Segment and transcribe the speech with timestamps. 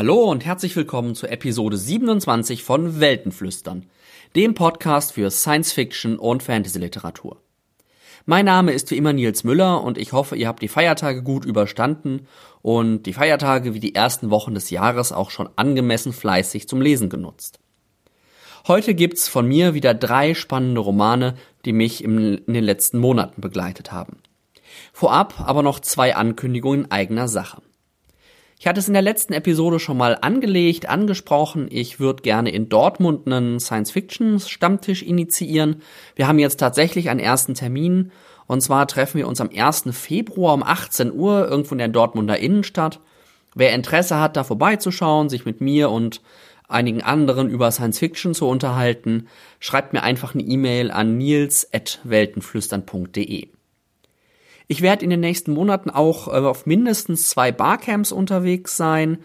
[0.00, 3.84] Hallo und herzlich willkommen zur Episode 27 von Weltenflüstern,
[4.34, 7.42] dem Podcast für Science Fiction und Fantasy Literatur.
[8.24, 11.44] Mein Name ist wie immer Nils Müller und ich hoffe, ihr habt die Feiertage gut
[11.44, 12.26] überstanden
[12.62, 17.10] und die Feiertage wie die ersten Wochen des Jahres auch schon angemessen fleißig zum Lesen
[17.10, 17.60] genutzt.
[18.66, 21.34] Heute gibt's von mir wieder drei spannende Romane,
[21.66, 24.16] die mich in den letzten Monaten begleitet haben.
[24.94, 27.60] Vorab aber noch zwei Ankündigungen eigener Sache.
[28.62, 31.66] Ich hatte es in der letzten Episode schon mal angelegt, angesprochen.
[31.70, 35.80] Ich würde gerne in Dortmund einen Science-Fiction-Stammtisch initiieren.
[36.14, 38.12] Wir haben jetzt tatsächlich einen ersten Termin.
[38.46, 39.84] Und zwar treffen wir uns am 1.
[39.92, 43.00] Februar um 18 Uhr irgendwo in der Dortmunder Innenstadt.
[43.54, 46.20] Wer Interesse hat, da vorbeizuschauen, sich mit mir und
[46.68, 53.48] einigen anderen über Science Fiction zu unterhalten, schreibt mir einfach eine E-Mail an nils.weltenflüstern.de.
[54.70, 59.18] Ich werde in den nächsten Monaten auch äh, auf mindestens zwei Barcamps unterwegs sein,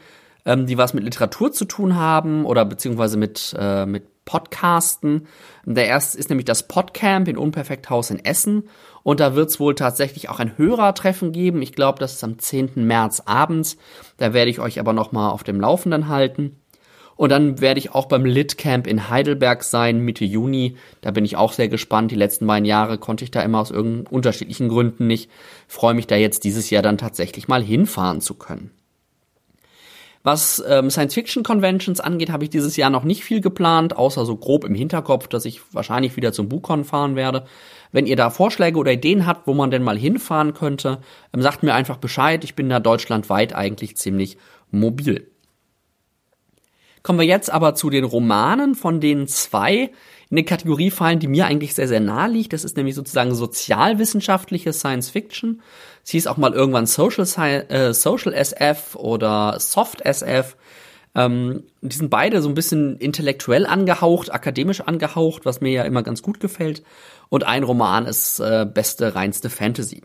[0.43, 5.27] ähm, die was mit Literatur zu tun haben oder beziehungsweise mit, äh, mit Podcasten.
[5.63, 8.69] Der erste ist nämlich das Podcamp in Unperfekthaus in Essen.
[9.03, 11.61] Und da wird es wohl tatsächlich auch ein Hörertreffen geben.
[11.61, 12.71] Ich glaube, das ist am 10.
[12.87, 13.77] März abends.
[14.17, 16.59] Da werde ich euch aber nochmal auf dem Laufenden halten.
[17.17, 20.75] Und dann werde ich auch beim Litcamp in Heidelberg sein, Mitte Juni.
[21.01, 22.11] Da bin ich auch sehr gespannt.
[22.11, 25.29] Die letzten beiden Jahre konnte ich da immer aus irgendeinen unterschiedlichen Gründen nicht.
[25.67, 28.71] freue mich da jetzt dieses Jahr dann tatsächlich mal hinfahren zu können.
[30.23, 34.65] Was ähm, Science-Fiction-Conventions angeht, habe ich dieses Jahr noch nicht viel geplant, außer so grob
[34.65, 37.45] im Hinterkopf, dass ich wahrscheinlich wieder zum BuCon fahren werde.
[37.91, 40.97] Wenn ihr da Vorschläge oder Ideen habt, wo man denn mal hinfahren könnte,
[41.31, 42.43] ähm, sagt mir einfach Bescheid.
[42.43, 44.39] Ich bin da deutschlandweit eigentlich ziemlich
[44.71, 45.29] mobil.
[47.05, 49.91] Kommen wir jetzt aber zu den Romanen, von denen zwei
[50.31, 52.51] in eine Kategorie fallen, die mir eigentlich sehr, sehr nahe liegt.
[52.51, 55.61] Das ist nämlich sozusagen sozialwissenschaftliche Science Fiction.
[56.03, 57.27] Es hieß auch mal irgendwann Social,
[57.69, 60.57] äh, Social SF oder Soft SF.
[61.13, 66.01] Ähm, die sind beide so ein bisschen intellektuell angehaucht, akademisch angehaucht, was mir ja immer
[66.01, 66.81] ganz gut gefällt.
[67.29, 70.01] Und ein Roman ist äh, beste, reinste Fantasy.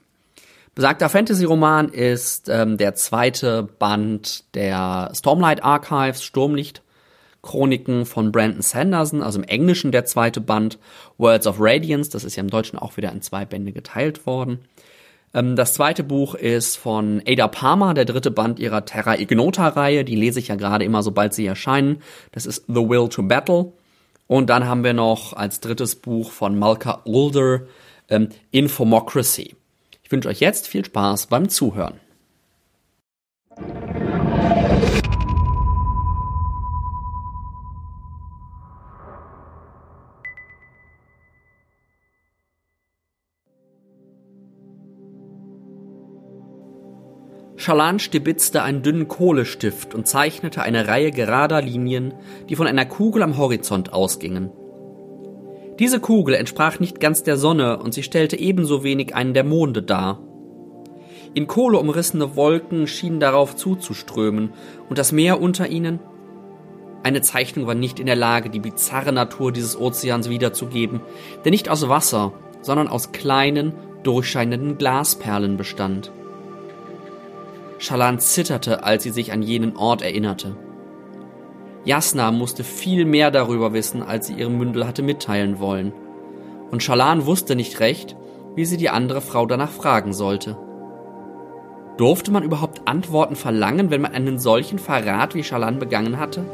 [0.74, 6.82] Besagter Fantasy-Roman ist ähm, der zweite Band der Stormlight Archives, Sturmlicht
[7.42, 10.78] Chroniken von Brandon Sanderson, also im Englischen der zweite Band,
[11.18, 14.58] Words of Radiance, das ist ja im Deutschen auch wieder in zwei Bände geteilt worden.
[15.32, 20.16] Ähm, das zweite Buch ist von Ada Palmer, der dritte Band ihrer Terra Ignota-Reihe, die
[20.16, 22.02] lese ich ja gerade immer, sobald sie erscheinen.
[22.32, 23.72] Das ist The Will to Battle.
[24.26, 27.62] Und dann haben wir noch als drittes Buch von Malka Ulder
[28.08, 29.56] ähm, Infomocracy.
[30.02, 32.00] Ich wünsche euch jetzt viel Spaß beim Zuhören.
[47.60, 52.14] Schalan stibitzte einen dünnen Kohlestift und zeichnete eine Reihe gerader Linien,
[52.48, 54.50] die von einer Kugel am Horizont ausgingen.
[55.78, 59.82] Diese Kugel entsprach nicht ganz der Sonne und sie stellte ebenso wenig einen der Monde
[59.82, 60.20] dar.
[61.34, 64.54] In Kohle umrissene Wolken schienen darauf zuzuströmen
[64.88, 66.00] und das Meer unter ihnen.
[67.02, 71.02] Eine Zeichnung war nicht in der Lage, die bizarre Natur dieses Ozeans wiederzugeben,
[71.44, 72.32] der nicht aus Wasser,
[72.62, 76.10] sondern aus kleinen, durchscheinenden Glasperlen bestand.
[77.82, 80.54] Schalan zitterte, als sie sich an jenen Ort erinnerte.
[81.86, 85.94] Jasna musste viel mehr darüber wissen, als sie ihrem Mündel hatte mitteilen wollen.
[86.70, 88.16] Und Schalan wusste nicht recht,
[88.54, 90.58] wie sie die andere Frau danach fragen sollte.
[91.96, 96.44] Durfte man überhaupt Antworten verlangen, wenn man einen solchen Verrat wie Schalan begangen hatte?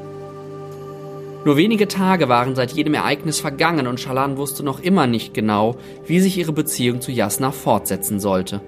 [1.45, 5.75] Nur wenige Tage waren seit jedem Ereignis vergangen und Schalan wusste noch immer nicht genau,
[6.07, 8.61] wie sich ihre Beziehung zu Jasna fortsetzen sollte.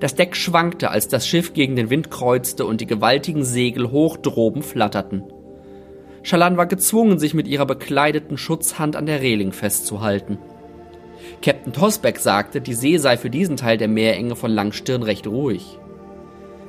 [0.00, 4.16] Das Deck schwankte, als das Schiff gegen den Wind kreuzte und die gewaltigen Segel hoch
[4.16, 5.22] droben flatterten.
[6.22, 10.38] Schalan war gezwungen, sich mit ihrer bekleideten Schutzhand an der Reling festzuhalten.
[11.42, 15.78] Captain Tosbeck sagte, die See sei für diesen Teil der Meerenge von Langstirn recht ruhig.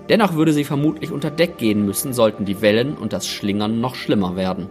[0.09, 3.95] Dennoch würde sie vermutlich unter Deck gehen müssen, sollten die Wellen und das Schlingern noch
[3.95, 4.69] schlimmer werden.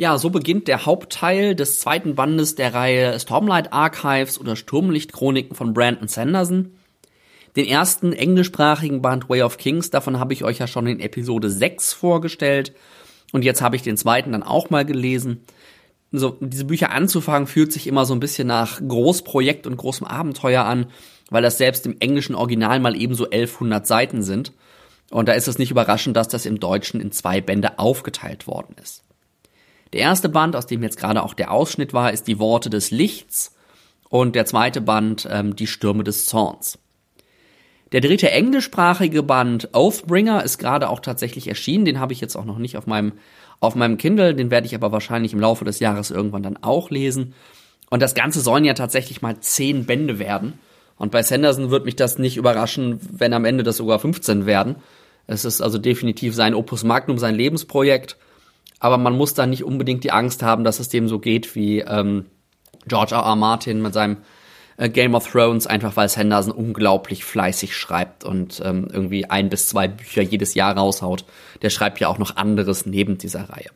[0.00, 5.74] Ja, so beginnt der Hauptteil des zweiten Bandes der Reihe Stormlight Archives oder Sturmlichtchroniken von
[5.74, 6.70] Brandon Sanderson.
[7.54, 11.50] Den ersten englischsprachigen Band Way of Kings, davon habe ich euch ja schon in Episode
[11.50, 12.72] 6 vorgestellt.
[13.32, 15.42] Und jetzt habe ich den zweiten dann auch mal gelesen.
[16.12, 20.64] So, diese Bücher anzufangen fühlt sich immer so ein bisschen nach Großprojekt und großem Abenteuer
[20.64, 20.86] an,
[21.28, 24.54] weil das selbst im englischen Original mal ebenso 1100 Seiten sind.
[25.10, 28.76] Und da ist es nicht überraschend, dass das im Deutschen in zwei Bände aufgeteilt worden
[28.82, 29.04] ist.
[29.92, 32.90] Der erste Band, aus dem jetzt gerade auch der Ausschnitt war, ist Die Worte des
[32.90, 33.56] Lichts.
[34.08, 36.78] und der zweite Band ähm, Die Stürme des Zorns.
[37.92, 41.84] Der dritte englischsprachige Band Oathbringer ist gerade auch tatsächlich erschienen.
[41.84, 43.14] Den habe ich jetzt auch noch nicht auf meinem,
[43.58, 44.34] auf meinem Kindle.
[44.34, 47.34] Den werde ich aber wahrscheinlich im Laufe des Jahres irgendwann dann auch lesen.
[47.90, 50.60] Und das Ganze sollen ja tatsächlich mal zehn Bände werden.
[50.96, 54.76] Und bei Sanderson wird mich das nicht überraschen, wenn am Ende das sogar 15 werden.
[55.26, 58.16] Es ist also definitiv sein Opus Magnum, sein Lebensprojekt.
[58.80, 61.80] Aber man muss da nicht unbedingt die Angst haben, dass es dem so geht wie
[61.80, 62.26] ähm,
[62.86, 63.22] George R.
[63.22, 63.36] R.
[63.36, 64.16] Martin mit seinem
[64.78, 69.68] äh, Game of Thrones, einfach weil Sanderson unglaublich fleißig schreibt und ähm, irgendwie ein bis
[69.68, 71.24] zwei Bücher jedes Jahr raushaut.
[71.62, 73.68] Der schreibt ja auch noch anderes neben dieser Reihe.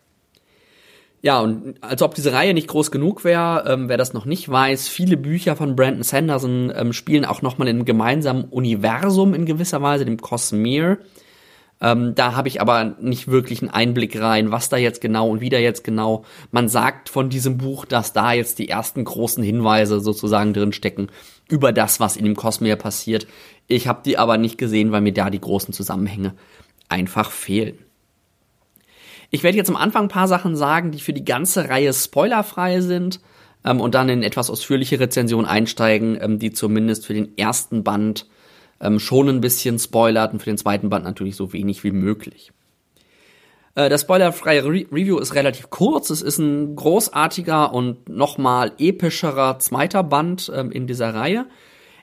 [1.20, 4.46] Ja, und als ob diese Reihe nicht groß genug wäre, ähm, wer das noch nicht
[4.46, 9.46] weiß, viele Bücher von Brandon Sanderson ähm, spielen auch nochmal in einem gemeinsamen Universum in
[9.46, 10.98] gewisser Weise, dem Cosmere.
[11.84, 15.42] Ähm, da habe ich aber nicht wirklich einen Einblick rein, was da jetzt genau und
[15.42, 16.24] wie da jetzt genau.
[16.50, 21.08] Man sagt von diesem Buch, dass da jetzt die ersten großen Hinweise sozusagen drin stecken
[21.46, 23.26] über das, was in dem Cosmere passiert.
[23.68, 26.32] Ich habe die aber nicht gesehen, weil mir da die großen Zusammenhänge
[26.88, 27.78] einfach fehlen.
[29.28, 32.80] Ich werde jetzt am Anfang ein paar Sachen sagen, die für die ganze Reihe spoilerfrei
[32.80, 33.20] sind
[33.62, 38.26] ähm, und dann in etwas ausführliche Rezension einsteigen, ähm, die zumindest für den ersten Band
[38.80, 42.52] ähm, schon ein bisschen spoilert und für den zweiten Band natürlich so wenig wie möglich.
[43.74, 46.10] Äh, das spoilerfreie Re Review ist relativ kurz.
[46.10, 51.46] Es ist ein großartiger und nochmal epischerer zweiter Band ähm, in dieser Reihe.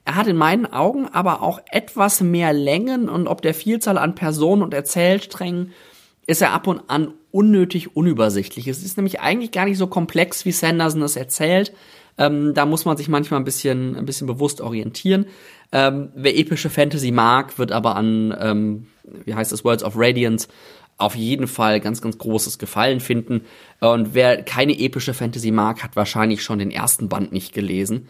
[0.03, 4.15] Er hat in meinen Augen aber auch etwas mehr Längen und ob der Vielzahl an
[4.15, 5.73] Personen und Erzählsträngen
[6.25, 8.68] ist er ab und an unnötig unübersichtlich.
[8.68, 11.71] Es ist nämlich eigentlich gar nicht so komplex, wie Sanderson es erzählt.
[12.17, 15.25] Ähm, da muss man sich manchmal ein bisschen, ein bisschen bewusst orientieren.
[15.71, 18.87] Ähm, wer epische Fantasy mag, wird aber an, ähm,
[19.25, 20.47] wie heißt es, Words of Radiance
[20.97, 23.41] auf jeden Fall ganz, ganz großes Gefallen finden.
[23.79, 28.07] Und wer keine epische Fantasy mag, hat wahrscheinlich schon den ersten Band nicht gelesen.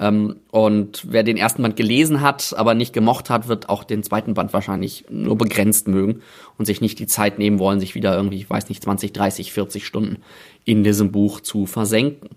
[0.00, 4.02] Ähm, und wer den ersten Band gelesen hat, aber nicht gemocht hat, wird auch den
[4.02, 6.22] zweiten Band wahrscheinlich nur begrenzt mögen
[6.56, 9.52] und sich nicht die Zeit nehmen wollen, sich wieder irgendwie, ich weiß nicht, 20, 30,
[9.52, 10.22] 40 Stunden
[10.64, 12.30] in diesem Buch zu versenken.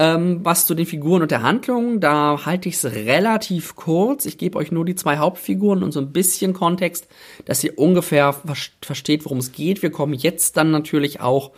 [0.00, 4.26] Ähm, was zu den Figuren und der Handlung, da halte ich es relativ kurz.
[4.26, 7.08] Ich gebe euch nur die zwei Hauptfiguren und so ein bisschen Kontext,
[7.46, 8.32] dass ihr ungefähr
[8.80, 9.82] versteht, worum es geht.
[9.82, 11.50] Wir kommen jetzt dann natürlich auch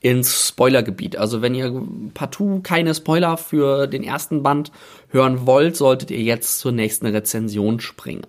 [0.00, 1.16] ins Spoilergebiet.
[1.16, 1.82] Also wenn ihr
[2.14, 4.70] partout keine Spoiler für den ersten Band
[5.08, 8.26] hören wollt, solltet ihr jetzt zur nächsten Rezension springen.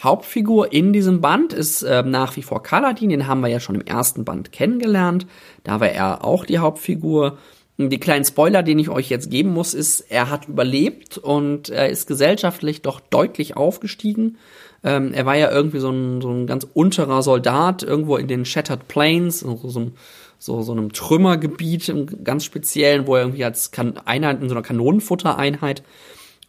[0.00, 3.74] Hauptfigur in diesem Band ist äh, nach wie vor Kaladin, den haben wir ja schon
[3.74, 5.26] im ersten Band kennengelernt.
[5.64, 7.38] Da war er auch die Hauptfigur.
[7.80, 11.88] Die kleinen Spoiler, den ich euch jetzt geben muss, ist, er hat überlebt und er
[11.88, 14.38] ist gesellschaftlich doch deutlich aufgestiegen.
[14.82, 18.44] Ähm, er war ja irgendwie so ein, so ein ganz unterer Soldat irgendwo in den
[18.44, 19.92] Shattered Plains, so, so,
[20.38, 24.54] so, so einem Trümmergebiet im ganz speziellen, wo er irgendwie als kan Einheit in so
[24.54, 25.82] einer Kanonenfuttereinheit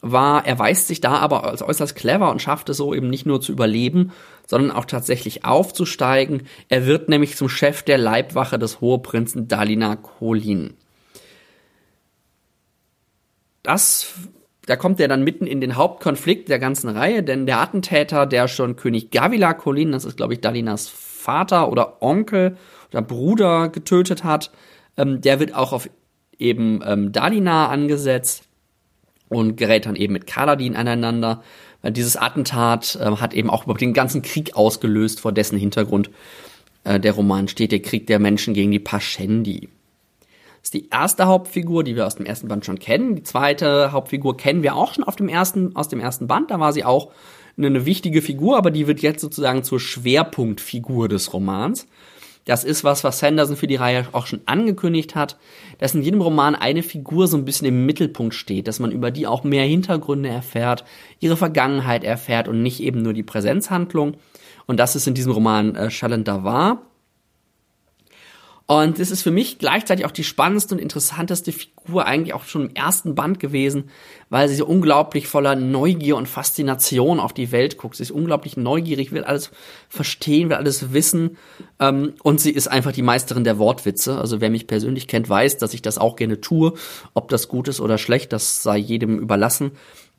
[0.01, 0.45] war.
[0.45, 3.41] Er weist sich da aber als äußerst clever und schafft es so eben nicht nur
[3.41, 4.11] zu überleben,
[4.47, 6.47] sondern auch tatsächlich aufzusteigen.
[6.69, 10.75] Er wird nämlich zum Chef der Leibwache des Hoheprinzen Dalina Kolin.
[13.63, 14.13] Das
[14.65, 18.47] da kommt er dann mitten in den Hauptkonflikt der ganzen Reihe, denn der Attentäter, der
[18.47, 22.55] schon König Gavila Colin, das ist glaube ich Dalinas Vater oder Onkel
[22.91, 24.51] oder Bruder getötet hat,
[24.95, 25.89] ähm, der wird auch auf
[26.37, 28.48] eben ähm, Dalina angesetzt
[29.29, 31.43] und gerät dann eben mit Kaladin aneinander.
[31.81, 36.09] Weil dieses Attentat äh, hat eben auch überhaupt den ganzen Krieg ausgelöst, vor dessen Hintergrund
[36.83, 39.69] äh, der Roman steht, der Krieg der Menschen gegen die Pashendi
[40.61, 43.15] ist die erste Hauptfigur, die wir aus dem ersten Band schon kennen.
[43.15, 46.51] Die zweite Hauptfigur kennen wir auch schon auf dem ersten, aus dem ersten Band.
[46.51, 47.11] Da war sie auch
[47.57, 51.87] eine, eine wichtige Figur, aber die wird jetzt sozusagen zur Schwerpunktfigur des Romans.
[52.45, 55.37] Das ist was, was Sanderson für die Reihe auch schon angekündigt hat,
[55.77, 59.11] dass in jedem Roman eine Figur so ein bisschen im Mittelpunkt steht, dass man über
[59.11, 60.83] die auch mehr Hintergründe erfährt,
[61.19, 64.15] ihre Vergangenheit erfährt und nicht eben nur die Präsenzhandlung.
[64.65, 66.88] Und das ist in diesem Roman äh, Shalanda war.
[68.69, 72.69] Und es ist für mich gleichzeitig auch die spannendste und interessanteste Figur eigentlich auch schon
[72.69, 73.89] im ersten Band gewesen,
[74.29, 77.95] weil sie so unglaublich voller Neugier und Faszination auf die Welt guckt.
[77.95, 79.49] Sie ist unglaublich neugierig, will alles
[79.87, 81.37] verstehen, will alles wissen.
[81.79, 84.19] Ähm, und sie ist einfach die Meisterin der Wortwitze.
[84.19, 86.73] Also wer mich persönlich kennt, weiß, dass ich das auch gerne tue.
[87.15, 89.71] Ob das gut ist oder schlecht, das sei jedem überlassen.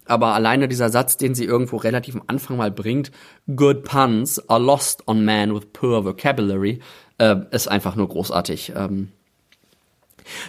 [0.07, 3.13] Aber alleine dieser Satz, den sie irgendwo relativ am Anfang mal bringt,
[3.55, 6.81] good puns are lost on man with poor vocabulary,
[7.21, 8.73] äh, ist einfach nur großartig.
[8.75, 9.09] Ähm,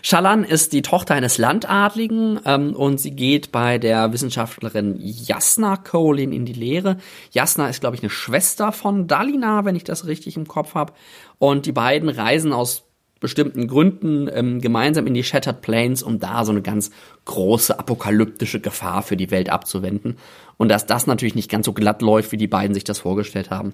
[0.02, 6.32] Shalan ist die Tochter eines Landadligen ähm, und sie geht bei der Wissenschaftlerin Jasna Colin
[6.32, 6.98] in die Lehre.
[7.32, 10.94] Jasna ist, glaube ich, eine Schwester von Dalina, wenn ich das richtig im Kopf habe.
[11.40, 12.84] Und die beiden reisen aus
[13.20, 16.90] bestimmten Gründen ähm, gemeinsam in die Shattered Plains, um da so eine ganz
[17.26, 20.18] große apokalyptische Gefahr für die Welt abzuwenden.
[20.58, 23.52] Und dass das natürlich nicht ganz so glatt läuft, wie die beiden sich das vorgestellt
[23.52, 23.74] haben,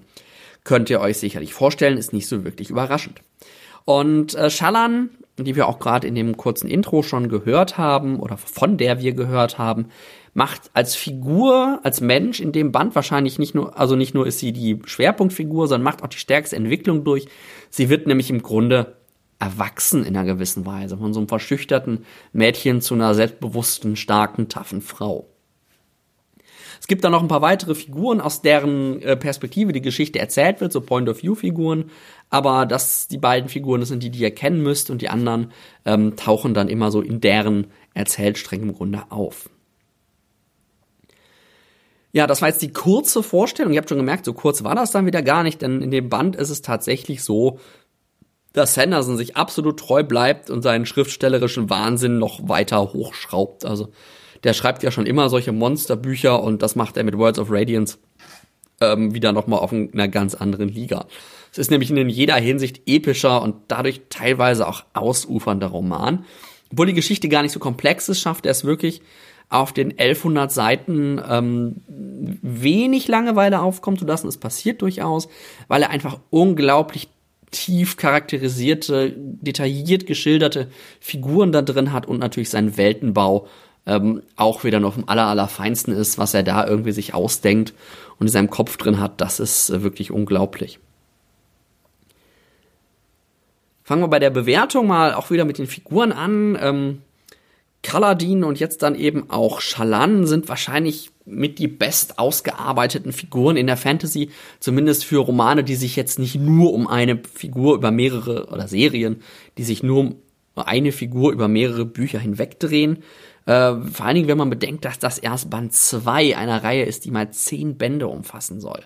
[0.64, 3.22] könnt ihr euch sicherlich vorstellen, ist nicht so wirklich überraschend.
[3.84, 8.36] Und äh, Shallan, die wir auch gerade in dem kurzen Intro schon gehört haben oder
[8.36, 9.86] von der wir gehört haben,
[10.34, 14.38] macht als Figur, als Mensch in dem Band wahrscheinlich nicht nur, also nicht nur ist
[14.38, 17.26] sie die Schwerpunktfigur, sondern macht auch die stärkste Entwicklung durch.
[17.70, 18.98] Sie wird nämlich im Grunde
[19.38, 24.80] erwachsen in einer gewissen Weise, von so einem verschüchterten Mädchen zu einer selbstbewussten, starken, taffen
[24.80, 25.28] Frau.
[26.80, 30.60] Es gibt da noch ein paar weitere Figuren, aus deren äh, Perspektive die Geschichte erzählt
[30.60, 31.90] wird, so Point-of-View-Figuren.
[32.30, 35.52] Aber das, die beiden Figuren, das sind die, die ihr kennen müsst und die anderen
[35.84, 39.48] ähm, tauchen dann immer so in deren Erzählsträngen im Grunde auf.
[42.12, 43.72] Ja, das war jetzt die kurze Vorstellung.
[43.72, 46.08] Ihr habt schon gemerkt, so kurz war das dann wieder gar nicht, denn in dem
[46.08, 47.58] Band ist es tatsächlich so,
[48.52, 53.64] dass Sanderson sich absolut treu bleibt und seinen schriftstellerischen Wahnsinn noch weiter hochschraubt.
[53.64, 53.92] Also
[54.44, 57.98] der schreibt ja schon immer solche Monsterbücher und das macht er mit Words of Radiance
[58.80, 61.06] ähm, wieder nochmal auf einer ganz anderen Liga.
[61.50, 66.24] Es ist nämlich in jeder Hinsicht epischer und dadurch teilweise auch ausufernder Roman.
[66.70, 69.00] Obwohl die Geschichte gar nicht so komplex ist, schafft er es wirklich
[69.48, 74.28] auf den 1100 Seiten ähm, wenig Langeweile aufkommen zu lassen.
[74.28, 75.28] Es passiert durchaus,
[75.68, 77.08] weil er einfach unglaublich
[77.50, 80.68] tief charakterisierte, detailliert geschilderte
[81.00, 83.48] Figuren da drin hat und natürlich seinen Weltenbau
[83.88, 87.72] ähm, auch wieder noch vom aller, allerfeinsten ist, was er da irgendwie sich ausdenkt
[88.18, 90.78] und in seinem Kopf drin hat, das ist äh, wirklich unglaublich.
[93.82, 96.58] Fangen wir bei der Bewertung mal auch wieder mit den Figuren an.
[96.60, 96.98] Ähm,
[97.82, 103.66] Kaladin und jetzt dann eben auch Shalan sind wahrscheinlich mit die best ausgearbeiteten Figuren in
[103.66, 104.30] der Fantasy,
[104.60, 109.22] zumindest für Romane, die sich jetzt nicht nur um eine Figur über mehrere oder Serien,
[109.56, 110.16] die sich nur um
[110.56, 112.98] eine Figur über mehrere Bücher hinwegdrehen.
[113.48, 117.06] Äh, vor allen Dingen, wenn man bedenkt, dass das erst Band 2 einer Reihe ist,
[117.06, 118.84] die mal zehn Bände umfassen soll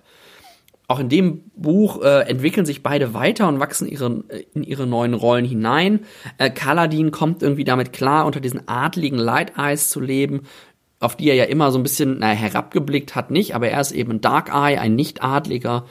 [0.87, 5.13] auch in dem Buch äh, entwickeln sich beide weiter und wachsen ihre, in ihre neuen
[5.13, 6.01] Rollen hinein.
[6.37, 10.41] Äh, Kaladin kommt irgendwie damit klar, unter diesen adligen Light Eyes zu leben,
[10.99, 13.91] auf die er ja immer so ein bisschen naja, herabgeblickt hat, nicht, aber er ist
[13.91, 15.85] eben ein Dark Eye, ein Nicht-Adliger.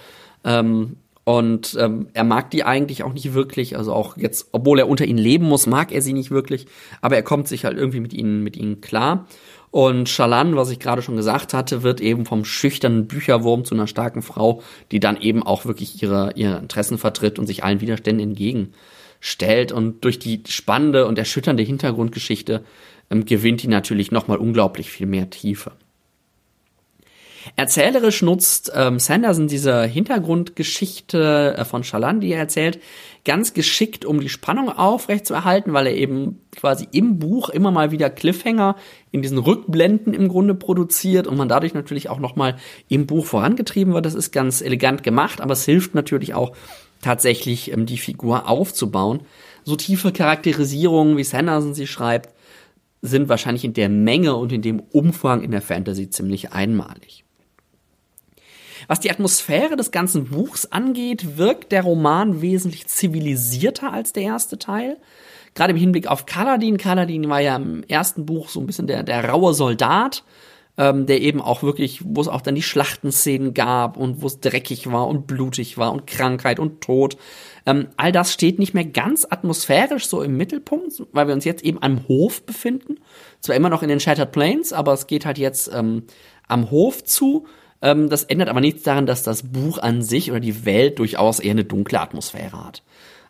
[0.44, 4.88] Ähm, und ähm, er mag die eigentlich auch nicht wirklich, also auch jetzt, obwohl er
[4.88, 6.66] unter ihnen leben muss, mag er sie nicht wirklich,
[7.00, 9.26] aber er kommt sich halt irgendwie mit ihnen, mit ihnen klar.
[9.70, 13.86] Und Shalan, was ich gerade schon gesagt hatte, wird eben vom schüchternen Bücherwurm zu einer
[13.86, 18.28] starken Frau, die dann eben auch wirklich ihre, ihre Interessen vertritt und sich allen Widerständen
[18.28, 19.72] entgegenstellt.
[19.72, 22.64] Und durch die spannende und erschütternde Hintergrundgeschichte
[23.10, 25.72] ähm, gewinnt die natürlich nochmal unglaublich viel mehr Tiefe.
[27.56, 32.80] Erzählerisch nutzt ähm, Sanderson diese Hintergrundgeschichte äh, von Shalan, die er erzählt,
[33.24, 38.10] ganz geschickt, um die Spannung aufrechtzuerhalten, weil er eben quasi im Buch immer mal wieder
[38.10, 38.76] Cliffhanger
[39.10, 42.56] in diesen Rückblenden im Grunde produziert und man dadurch natürlich auch nochmal
[42.88, 44.06] im Buch vorangetrieben wird.
[44.06, 46.52] Das ist ganz elegant gemacht, aber es hilft natürlich auch
[47.00, 49.20] tatsächlich, ähm, die Figur aufzubauen.
[49.64, 52.30] So tiefe Charakterisierungen, wie Sanderson sie schreibt,
[53.02, 57.21] sind wahrscheinlich in der Menge und in dem Umfang in der Fantasy ziemlich einmalig.
[58.88, 64.58] Was die Atmosphäre des ganzen Buchs angeht, wirkt der Roman wesentlich zivilisierter als der erste
[64.58, 64.98] Teil.
[65.54, 66.78] Gerade im Hinblick auf Kaladin.
[66.78, 70.24] Kaladin war ja im ersten Buch so ein bisschen der, der raue Soldat,
[70.78, 74.40] ähm, der eben auch wirklich, wo es auch dann die Schlachtenszenen gab und wo es
[74.40, 77.18] dreckig war und blutig war und Krankheit und Tod.
[77.66, 81.64] Ähm, all das steht nicht mehr ganz atmosphärisch so im Mittelpunkt, weil wir uns jetzt
[81.64, 82.96] eben am Hof befinden.
[83.40, 86.04] Zwar immer noch in den Shattered Plains, aber es geht halt jetzt ähm,
[86.48, 87.46] am Hof zu
[87.82, 91.40] ähm, das ändert aber nichts daran, dass das Buch an sich oder die Welt durchaus
[91.40, 92.82] eher eine dunkle Atmosphäre hat.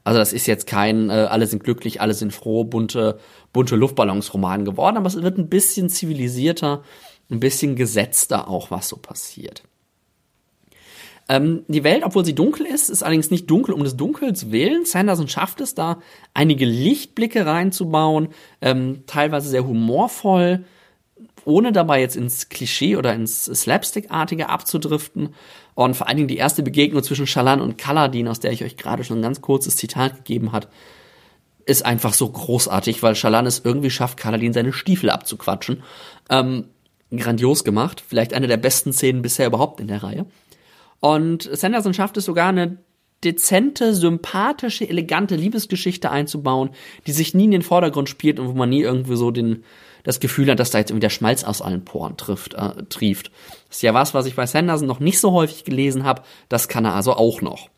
[0.05, 3.19] Also das ist jetzt kein äh, alle sind glücklich, alle sind froh, bunte,
[3.53, 6.83] bunte Luftballonsroman geworden, aber es wird ein bisschen zivilisierter,
[7.31, 9.63] ein bisschen gesetzter auch, was so passiert.
[11.29, 14.85] Ähm, die Welt, obwohl sie dunkel ist, ist allerdings nicht dunkel um des Dunkels willen.
[14.85, 16.01] Sanderson schafft es da,
[16.35, 18.29] einige Lichtblicke reinzubauen,
[18.61, 20.65] ähm, teilweise sehr humorvoll,
[21.45, 25.35] ohne dabei jetzt ins Klischee oder ins Slapstick-artige abzudriften.
[25.75, 28.77] Und vor allen Dingen die erste Begegnung zwischen Shalan und Kaladin, aus der ich euch
[28.77, 30.69] gerade schon ein ganz kurzes Zitat gegeben hat,
[31.65, 35.83] ist einfach so großartig, weil Shalan es irgendwie schafft, Kaladin seine Stiefel abzuquatschen.
[36.29, 36.67] Ähm,
[37.17, 38.03] grandios gemacht.
[38.07, 40.27] Vielleicht eine der besten Szenen bisher überhaupt in der Reihe.
[41.01, 42.79] Und Sanderson schafft es sogar eine
[43.25, 46.71] dezente, sympathische, elegante Liebesgeschichte einzubauen,
[47.07, 49.65] die sich nie in den Vordergrund spielt und wo man nie irgendwie so den,
[50.03, 53.31] das Gefühl hat, dass da jetzt irgendwie der Schmalz aus allen Poren trifft, äh, trieft.
[53.69, 56.23] Das ist ja was, was ich bei Sanderson noch nicht so häufig gelesen habe.
[56.49, 57.69] Das kann er also auch noch.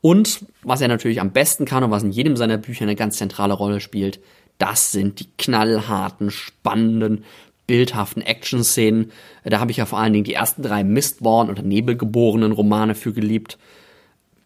[0.00, 3.18] Und was er natürlich am besten kann und was in jedem seiner Bücher eine ganz
[3.18, 4.20] zentrale Rolle spielt,
[4.58, 7.24] das sind die knallharten, spannenden,
[7.66, 9.12] bildhaften Action-Szenen.
[9.44, 13.12] Da habe ich ja vor allen Dingen die ersten drei Mistborn oder Nebelgeborenen Romane für
[13.12, 13.58] geliebt.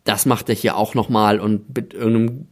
[0.05, 2.49] Das macht er hier auch nochmal und mit irgendeinem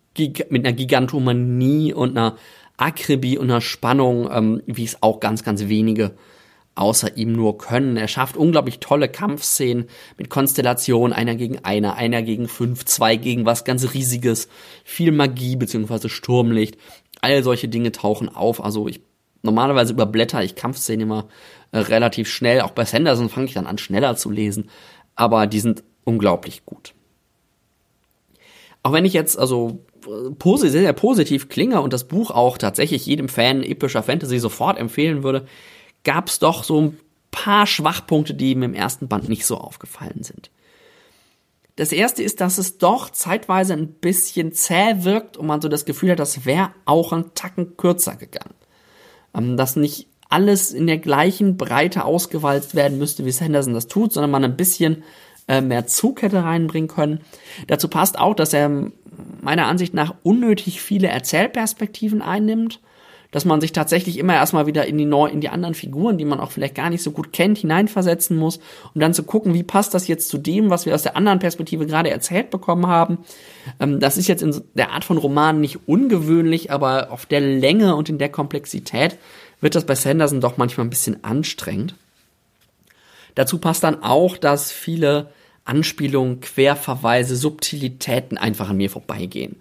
[0.50, 2.36] mit einer Gigantomanie und einer
[2.76, 6.14] Akribie und einer Spannung, ähm, wie es auch ganz, ganz wenige
[6.74, 7.96] außer ihm nur können.
[7.96, 9.86] Er schafft unglaublich tolle Kampfszenen
[10.16, 14.48] mit Konstellationen, einer gegen einer, einer gegen fünf, zwei gegen was ganz Riesiges,
[14.84, 16.78] viel Magie beziehungsweise Sturmlicht.
[17.20, 18.62] All solche Dinge tauchen auf.
[18.64, 19.00] Also ich
[19.42, 21.28] normalerweise überblätter ich Kampfszenen immer
[21.72, 22.62] äh, relativ schnell.
[22.62, 24.70] Auch bei Sanderson fange ich dann an, schneller zu lesen.
[25.14, 26.94] Aber die sind unglaublich gut.
[28.82, 33.28] Auch wenn ich jetzt also sehr, sehr positiv klinge und das Buch auch tatsächlich jedem
[33.28, 35.46] Fan epischer Fantasy sofort empfehlen würde,
[36.04, 36.98] gab es doch so ein
[37.30, 40.50] paar Schwachpunkte, die ihm im ersten Band nicht so aufgefallen sind.
[41.76, 45.86] Das erste ist, dass es doch zeitweise ein bisschen zäh wirkt und man so das
[45.86, 48.54] Gefühl hat, das wäre auch ein Tacken kürzer gegangen.
[49.34, 54.12] Ähm, dass nicht alles in der gleichen Breite ausgewalzt werden müsste, wie Sanderson das tut,
[54.12, 55.02] sondern man ein bisschen
[55.48, 57.20] äh, mehr Zug hätte reinbringen können.
[57.66, 58.90] Dazu passt auch, dass er
[59.40, 62.80] meiner Ansicht nach unnötig viele Erzählperspektiven einnimmt,
[63.32, 66.24] dass man sich tatsächlich immer erstmal wieder in die neu, in die anderen Figuren, die
[66.24, 68.60] man auch vielleicht gar nicht so gut kennt, hineinversetzen muss,
[68.94, 71.38] um dann zu gucken, wie passt das jetzt zu dem, was wir aus der anderen
[71.38, 73.18] Perspektive gerade erzählt bekommen haben.
[73.80, 77.96] Ähm, das ist jetzt in der Art von Roman nicht ungewöhnlich, aber auf der Länge
[77.96, 79.16] und in der Komplexität
[79.60, 81.94] wird das bei Sanderson doch manchmal ein bisschen anstrengend.
[83.34, 85.30] Dazu passt dann auch, dass viele
[85.64, 89.56] Anspielungen, Querverweise, Subtilitäten einfach an mir vorbeigehen.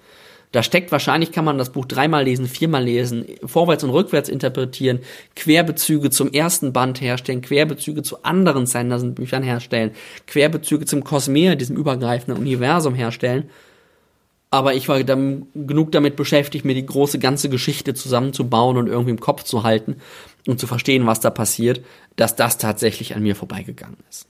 [0.52, 5.00] Da steckt wahrscheinlich, kann man das Buch dreimal lesen, viermal lesen, vorwärts und rückwärts interpretieren,
[5.36, 9.92] Querbezüge zum ersten Band herstellen, Querbezüge zu anderen Sanderson-Büchern herstellen,
[10.28, 13.50] Querbezüge zum Cosmere, diesem übergreifenden Universum herstellen.
[14.54, 19.12] Aber ich war dann genug damit beschäftigt, mir die große ganze Geschichte zusammenzubauen und irgendwie
[19.12, 19.96] im Kopf zu halten
[20.46, 21.84] und zu verstehen, was da passiert,
[22.18, 24.28] dass das tatsächlich an mir vorbeigegangen ist.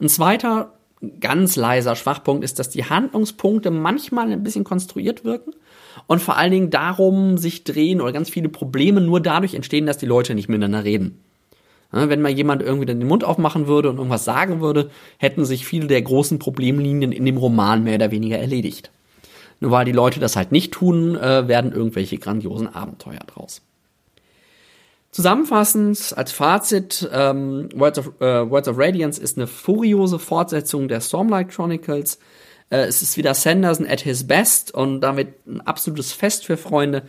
[0.00, 0.72] Ein zweiter
[1.20, 5.52] ganz leiser Schwachpunkt ist, dass die Handlungspunkte manchmal ein bisschen konstruiert wirken
[6.06, 9.98] und vor allen Dingen darum sich drehen oder ganz viele Probleme nur dadurch entstehen, dass
[9.98, 11.22] die Leute nicht miteinander reden.
[11.90, 15.86] Wenn mal jemand irgendwie den Mund aufmachen würde und irgendwas sagen würde, hätten sich viele
[15.86, 18.90] der großen Problemlinien in dem Roman mehr oder weniger erledigt.
[19.60, 23.62] Nur weil die Leute das halt nicht tun, äh, werden irgendwelche grandiosen Abenteuer draus.
[25.10, 31.00] Zusammenfassend als Fazit, ähm, Words, of, äh, Words of Radiance ist eine furiose Fortsetzung der
[31.00, 32.20] Stormlight Chronicles.
[32.70, 37.02] Äh, es ist wieder Sanderson at his best und damit ein absolutes Fest für Freunde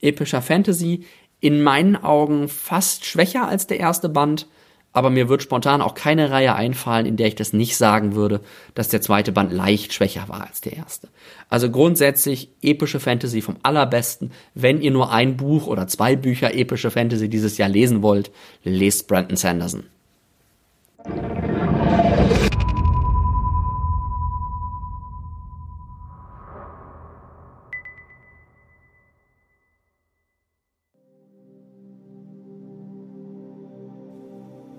[0.00, 1.04] epischer Fantasy.
[1.40, 4.46] In meinen Augen fast schwächer als der erste Band,
[4.92, 8.40] aber mir wird spontan auch keine Reihe einfallen, in der ich das nicht sagen würde,
[8.74, 11.08] dass der zweite Band leicht schwächer war als der erste.
[11.48, 14.32] Also grundsätzlich epische Fantasy vom allerbesten.
[14.54, 18.32] Wenn ihr nur ein Buch oder zwei Bücher epische Fantasy dieses Jahr lesen wollt,
[18.64, 19.84] lest Brandon Sanderson.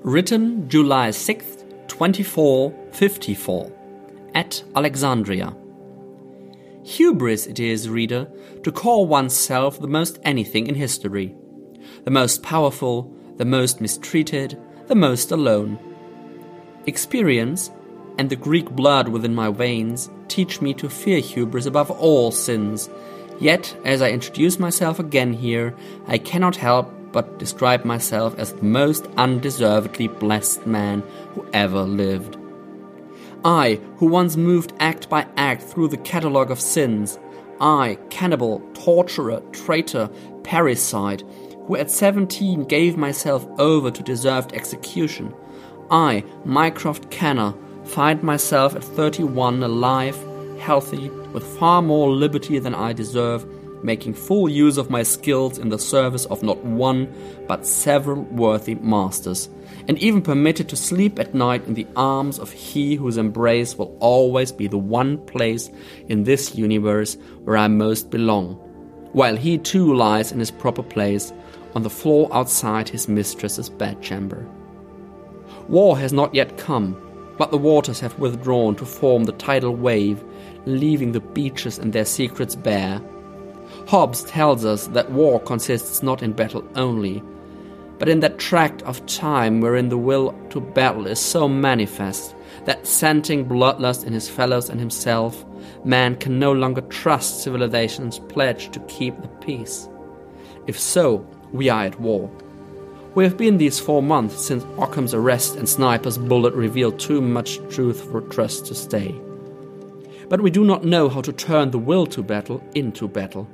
[0.10, 3.72] Written July 6th, 2454,
[4.34, 5.56] at Alexandria.
[6.84, 8.28] Hubris it is, reader,
[8.63, 11.36] to call oneself the most anything in history.
[12.06, 15.78] The most powerful, the most mistreated, the most alone.
[16.88, 17.69] Experience
[18.17, 22.89] and the Greek blood within my veins teach me to fear hubris above all sins.
[23.39, 25.76] Yet, as I introduce myself again here,
[26.08, 31.02] I cannot help but describe myself as the most undeservedly blessed man
[31.34, 32.38] who ever lived.
[33.43, 37.17] I, who once moved act by act through the catalogue of sins,
[37.62, 40.10] I, cannibal, torturer, traitor,
[40.43, 41.24] parricide,
[41.65, 45.34] who at seventeen gave myself over to deserved execution,
[45.91, 47.54] I, Mycroft Kenner,
[47.86, 50.17] find myself at thirty one alive,
[50.60, 53.45] healthy, with far more liberty than I deserve
[53.84, 57.13] making full use of my skills in the service of not one,
[57.48, 59.50] but several worthy masters,
[59.88, 63.96] and even permitted to sleep at night in the arms of he whose embrace will
[64.00, 65.70] always be the one place
[66.08, 68.56] in this universe where I most belong,
[69.13, 71.34] while he too lies in his proper place
[71.76, 74.46] on the floor outside his mistress's bedchamber.
[75.68, 77.00] War has not yet come,
[77.38, 80.24] but the waters have withdrawn to form the tidal wave,
[80.65, 83.02] leaving the beaches and their secrets bare
[83.89, 87.23] Hobbes tells us that war consists not in battle only,
[87.97, 92.86] but in that tract of time wherein the will to battle is so manifest that
[92.86, 95.43] scenting bloodlust in his fellows and himself,
[95.84, 99.89] man can no longer trust civilization's pledge to keep the peace.
[100.67, 102.30] If so, we are at war.
[103.15, 107.58] We have been these four months since Occam's arrest and Sniper's bullet revealed too much
[107.71, 109.19] truth for trust to stay.
[110.28, 113.49] But we do not know how to turn the will to battle into battle.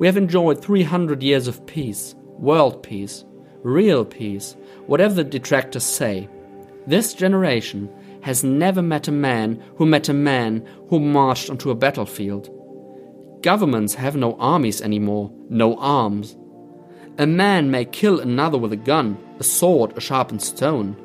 [0.00, 3.22] We have enjoyed 300 years of peace, world peace,
[3.62, 6.26] real peace, whatever the detractors say.
[6.86, 7.90] This generation
[8.22, 12.48] has never met a man who met a man who marched onto a battlefield.
[13.42, 16.34] Governments have no armies anymore, no arms.
[17.18, 20.96] A man may kill another with a gun, a sword, a sharpened stone.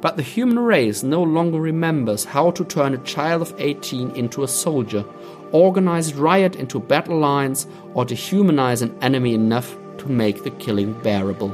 [0.00, 4.42] But the human race no longer remembers how to turn a child of 18 into
[4.42, 5.04] a soldier,
[5.54, 11.52] organize riot into battle lines, or dehumanize an enemy enough to make the killing bearable.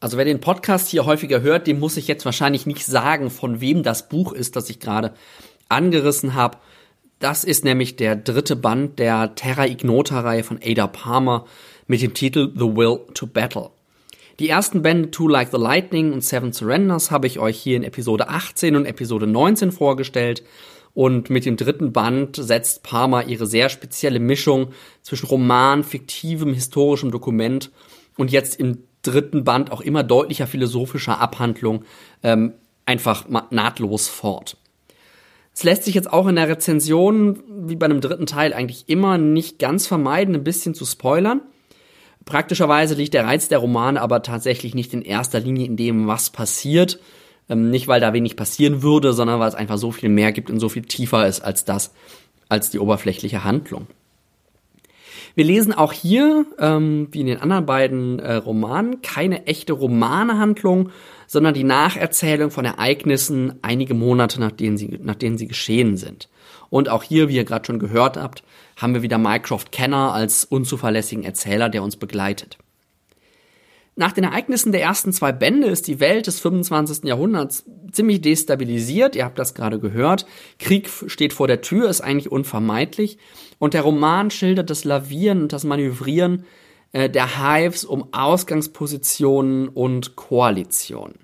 [0.00, 3.60] Also wer den Podcast hier häufiger hört, dem muss ich jetzt wahrscheinlich nicht sagen, von
[3.60, 5.12] wem das Buch ist, das ich gerade
[5.68, 6.58] angerissen habe.
[7.18, 11.46] Das ist nämlich der dritte Band der Terra Ignota-Reihe von Ada Palmer
[11.88, 13.70] mit dem Titel The Will to Battle.
[14.38, 17.82] Die ersten Bände Two Like the Lightning und Seven Surrenders habe ich euch hier in
[17.82, 20.44] Episode 18 und Episode 19 vorgestellt.
[20.94, 24.68] Und mit dem dritten Band setzt Palmer ihre sehr spezielle Mischung
[25.02, 27.72] zwischen Roman, fiktivem, historischem Dokument
[28.16, 31.84] und jetzt im dritten Band auch immer deutlicher philosophischer Abhandlung
[32.22, 32.54] ähm,
[32.86, 34.56] einfach nahtlos fort.
[35.52, 39.18] Es lässt sich jetzt auch in der Rezension, wie bei einem dritten Teil, eigentlich immer
[39.18, 41.42] nicht ganz vermeiden, ein bisschen zu spoilern.
[42.28, 46.28] Praktischerweise liegt der Reiz der Romane aber tatsächlich nicht in erster Linie in dem, was
[46.28, 47.00] passiert.
[47.48, 50.50] Ähm, nicht, weil da wenig passieren würde, sondern weil es einfach so viel mehr gibt
[50.50, 51.94] und so viel tiefer ist als das,
[52.50, 53.86] als die oberflächliche Handlung.
[55.36, 60.90] Wir lesen auch hier, ähm, wie in den anderen beiden äh, Romanen, keine echte Romanehandlung,
[61.26, 66.28] sondern die Nacherzählung von Ereignissen einige Monate, nach denen sie, nach denen sie geschehen sind.
[66.68, 68.42] Und auch hier, wie ihr gerade schon gehört habt,
[68.78, 72.58] haben wir wieder Mycroft Kenner als unzuverlässigen Erzähler, der uns begleitet.
[73.96, 77.02] Nach den Ereignissen der ersten zwei Bände ist die Welt des 25.
[77.02, 79.16] Jahrhunderts ziemlich destabilisiert.
[79.16, 80.24] Ihr habt das gerade gehört.
[80.60, 83.18] Krieg steht vor der Tür, ist eigentlich unvermeidlich.
[83.58, 86.44] Und der Roman schildert das Lavieren und das Manövrieren
[86.92, 91.18] äh, der Hives um Ausgangspositionen und Koalitionen.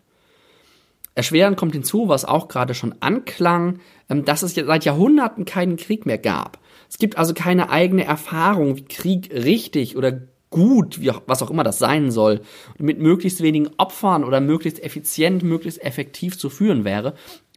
[1.15, 6.19] Erschwerend kommt hinzu, was auch gerade schon anklang, dass es seit Jahrhunderten keinen Krieg mehr
[6.19, 6.59] gab.
[6.89, 11.51] Es gibt also keine eigene Erfahrung, wie Krieg richtig oder gut, wie auch, was auch
[11.51, 12.41] immer das sein soll,
[12.79, 17.15] mit möglichst wenigen Opfern oder möglichst effizient, möglichst effektiv zu führen wäre.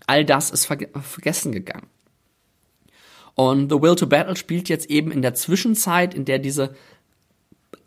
[0.07, 1.87] All das ist ver vergessen gegangen.
[3.35, 6.73] Und The Will to Battle spielt jetzt eben in der Zwischenzeit, in der diese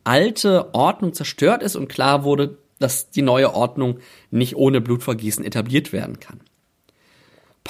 [0.05, 3.99] alte Ordnung zerstört ist und klar wurde, dass die neue Ordnung
[4.31, 6.41] nicht ohne Blutvergießen etabliert werden kann.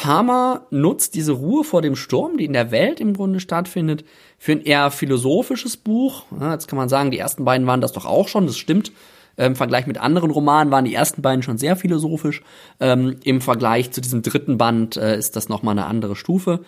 [0.01, 4.03] Palmer nutzt diese Ruhe vor dem Sturm, die in der Welt im Grunde stattfindet,
[4.39, 6.25] für ein eher philosophisches Buch.
[6.41, 8.93] Ja, jetzt kann man sagen, die ersten beiden waren das doch auch schon, das stimmt.
[9.37, 12.41] Im Vergleich mit anderen Romanen waren die ersten beiden schon sehr philosophisch.
[12.81, 16.61] Ähm, Im Vergleich zu diesem dritten Band äh, ist das nochmal eine andere Stufe.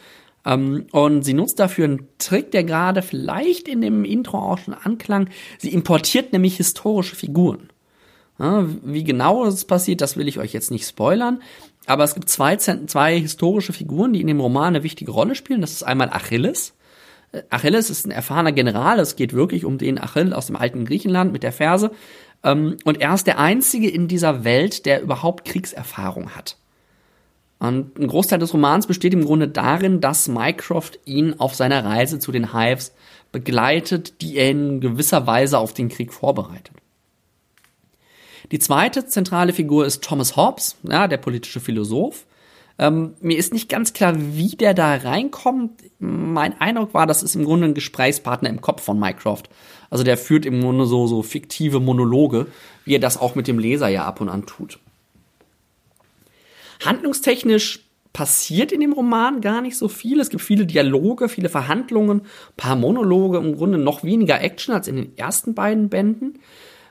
[0.44, 4.74] Ähm, und sie nutzt dafür einen Trick, der gerade vielleicht in dem Intro auch schon
[4.74, 5.30] anklang.
[5.56, 7.70] Sie importiert nämlich historische Figuren.
[8.38, 11.40] Ja, wie genau das passiert, das will ich euch jetzt nicht spoilern.
[11.86, 15.60] Aber es gibt zwei, zwei historische Figuren, die in dem Roman eine wichtige Rolle spielen.
[15.60, 16.74] Das ist einmal Achilles.
[17.32, 18.98] Äh, Achilles ist ein erfahrener General.
[19.00, 21.90] Es geht wirklich um den Achill aus dem alten Griechenland mit der Ferse.
[22.44, 26.56] Ähm, und er ist der einzige in dieser Welt, der überhaupt Kriegserfahrung hat.
[27.58, 32.18] Und ein Großteil des Romans besteht im Grunde darin, dass Mycroft ihn auf seiner Reise
[32.18, 32.92] zu den Hives
[33.30, 36.81] begleitet, die er in gewisser Weise auf den Krieg vorbereitet.
[38.52, 42.26] Die zweite zentrale Figur ist Thomas Hobbes, ja, der politische Philosoph.
[42.78, 45.82] Ähm, mir ist nicht ganz klar, wie der da reinkommt.
[45.98, 49.48] Mein Eindruck war, das ist im Grunde ein Gesprächspartner im Kopf von Mycroft.
[49.88, 52.46] Also der führt im Grunde so, so fiktive Monologe,
[52.84, 54.78] wie er das auch mit dem Leser ja ab und an tut.
[56.84, 57.80] Handlungstechnisch
[58.12, 60.20] passiert in dem Roman gar nicht so viel.
[60.20, 62.22] Es gibt viele Dialoge, viele Verhandlungen,
[62.58, 66.38] paar Monologe, im Grunde noch weniger Action als in den ersten beiden Bänden.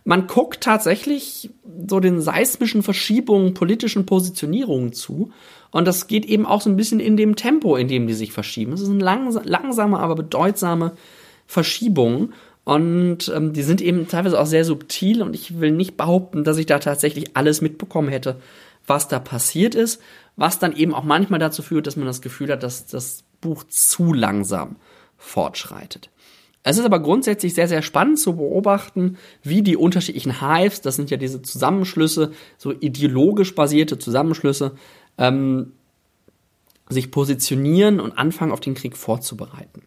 [0.04, 1.52] Man guckt tatsächlich
[1.88, 5.32] so den seismischen Verschiebungen, politischen Positionierungen zu.
[5.70, 8.34] Und das geht eben auch so ein bisschen in dem Tempo, in dem die sich
[8.34, 8.74] verschieben.
[8.74, 10.94] Es sind langs langsame, aber bedeutsame
[11.46, 12.34] Verschiebungen.
[12.64, 15.22] Und ähm, die sind eben teilweise auch sehr subtil.
[15.22, 18.38] Und ich will nicht behaupten, dass ich da tatsächlich alles mitbekommen hätte,
[18.88, 20.02] was da passiert ist.
[20.36, 23.64] Was dann eben auch manchmal dazu führt, dass man das Gefühl hat, dass das Buch
[23.68, 24.78] zu langsam
[25.18, 26.10] fortschreitet.
[26.64, 31.10] Es ist aber grundsätzlich sehr, sehr spannend zu beobachten, wie die unterschiedlichen Hives, das sind
[31.10, 34.74] ja diese Zusammenschlüsse, so ideologisch basierte Zusammenschlüsse,
[35.18, 35.74] ähm,
[36.88, 39.82] sich positionieren und anfangen, auf den Krieg vorzubereiten.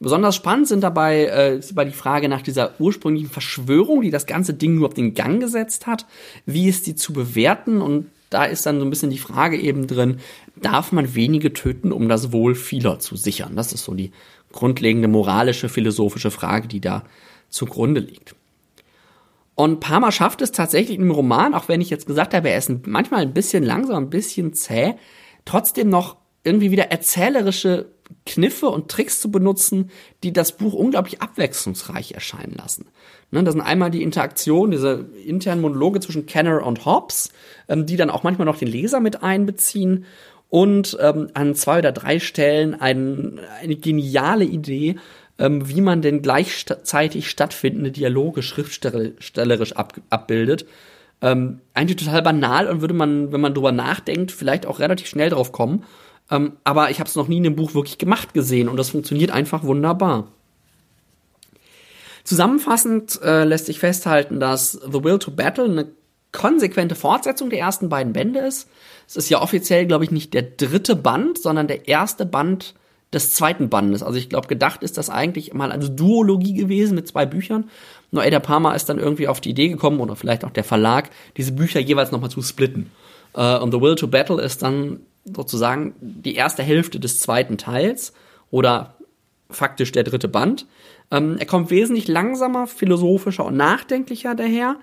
[0.00, 4.54] Besonders spannend sind dabei äh, ist die Frage nach dieser ursprünglichen Verschwörung, die das ganze
[4.54, 6.06] Ding nur auf den Gang gesetzt hat.
[6.46, 7.82] Wie ist die zu bewerten?
[7.82, 10.18] Und da ist dann so ein bisschen die Frage eben drin,
[10.56, 13.56] darf man wenige töten, um das Wohl vieler zu sichern?
[13.56, 14.12] Das ist so die
[14.52, 17.04] grundlegende moralische, philosophische Frage, die da
[17.48, 18.34] zugrunde liegt.
[19.54, 22.86] Und Parma schafft es tatsächlich im Roman, auch wenn ich jetzt gesagt habe, er ist
[22.86, 24.94] manchmal ein bisschen langsam, ein bisschen zäh,
[25.44, 27.86] trotzdem noch irgendwie wieder erzählerische
[28.26, 29.90] Kniffe und Tricks zu benutzen,
[30.22, 32.86] die das Buch unglaublich abwechslungsreich erscheinen lassen.
[33.30, 37.30] Ne, das sind einmal die Interaktion, diese internen Monologe zwischen Kenner und Hobbes,
[37.68, 40.04] ähm, die dann auch manchmal noch den Leser mit einbeziehen
[40.48, 44.96] und ähm, an zwei oder drei Stellen ein, eine geniale Idee,
[45.38, 50.66] ähm, wie man denn gleichzeitig stattfindende Dialoge schriftstellerisch ab, abbildet.
[51.20, 55.30] Ähm, eigentlich total banal und würde man, wenn man drüber nachdenkt, vielleicht auch relativ schnell
[55.30, 55.84] drauf kommen.
[56.30, 58.90] Ähm, aber ich habe es noch nie in dem Buch wirklich gemacht gesehen und das
[58.90, 60.28] funktioniert einfach wunderbar.
[62.24, 65.88] Zusammenfassend äh, lässt sich festhalten, dass The Will to Battle eine
[66.32, 68.68] konsequente Fortsetzung der ersten beiden Bände ist.
[69.06, 72.74] Es ist ja offiziell, glaube ich, nicht der dritte Band, sondern der erste Band
[73.14, 74.02] des zweiten Bandes.
[74.02, 77.70] Also ich glaube, gedacht ist das eigentlich mal als Duologie gewesen mit zwei Büchern.
[78.10, 81.10] Nur Ada Palmer ist dann irgendwie auf die Idee gekommen, oder vielleicht auch der Verlag,
[81.36, 82.90] diese Bücher jeweils nochmal zu splitten.
[83.34, 88.12] Uh, und The Will to Battle ist dann sozusagen die erste Hälfte des zweiten Teils
[88.50, 88.94] oder
[89.50, 90.66] faktisch der dritte Band.
[91.10, 94.76] Ähm, er kommt wesentlich langsamer, philosophischer und nachdenklicher daher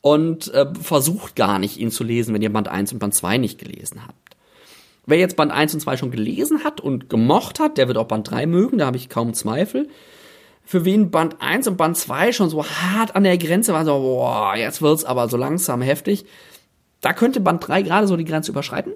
[0.00, 3.38] und äh, versucht gar nicht, ihn zu lesen, wenn ihr Band 1 und Band 2
[3.38, 4.36] nicht gelesen habt.
[5.06, 8.06] Wer jetzt Band 1 und 2 schon gelesen hat und gemocht hat, der wird auch
[8.06, 9.88] Band 3 mögen, da habe ich kaum Zweifel.
[10.64, 13.98] Für wen Band 1 und Band 2 schon so hart an der Grenze waren, so,
[13.98, 16.24] boah, jetzt wird's aber so langsam heftig,
[17.00, 18.92] da könnte Band 3 gerade so die Grenze überschreiten,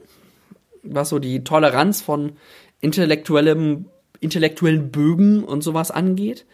[0.91, 2.33] was so die Toleranz von
[2.81, 3.87] intellektuellem,
[4.21, 6.47] intellektuellen Bögen und sowas angeht.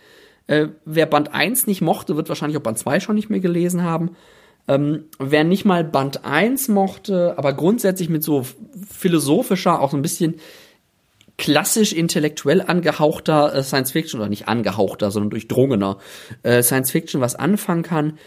[0.47, 3.83] Äh, wer Band 1 nicht mochte, wird wahrscheinlich auch Band 2 schon nicht mehr gelesen
[3.83, 4.17] haben.
[4.69, 8.47] Ähm, wer nicht mal Band 1 mochte, aber grundsätzlich mit so
[8.89, 10.37] philosophischer, auch so ein bisschen
[11.39, 15.99] klassisch intellektuell angehauchter äh, Science Fiction, oder nicht angehauchter, sondern durchdrungener
[16.43, 18.19] äh, Science Fiction was anfangen kann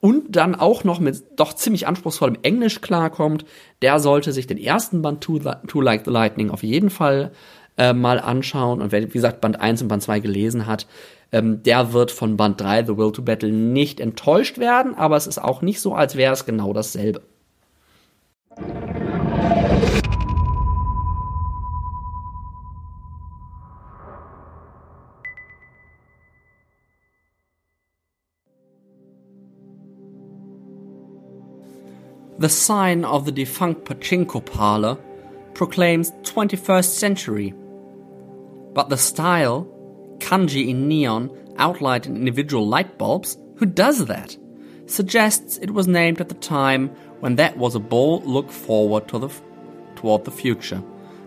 [0.00, 3.44] und dann auch noch mit doch ziemlich anspruchsvollem Englisch klarkommt,
[3.82, 7.32] der sollte sich den ersten Band Too, Too Like the Lightning auf jeden Fall
[7.76, 8.80] äh, mal anschauen.
[8.80, 10.86] Und wer, wie gesagt, Band 1 und Band 2 gelesen hat,
[11.32, 15.26] ähm, der wird von Band 3, The Will to Battle, nicht enttäuscht werden, aber es
[15.26, 17.22] ist auch nicht so, als wäre es genau dasselbe.
[32.40, 34.96] The sign of the defunct pachinko parlor
[35.52, 37.52] proclaims 21st century,
[38.72, 39.68] but the style
[40.20, 44.38] kanji in neon outlined in individual light bulbs, who does that?
[44.86, 46.88] Suggests it was named at the time
[47.20, 49.28] when that was a bold look forward to the,
[49.96, 50.82] toward the future,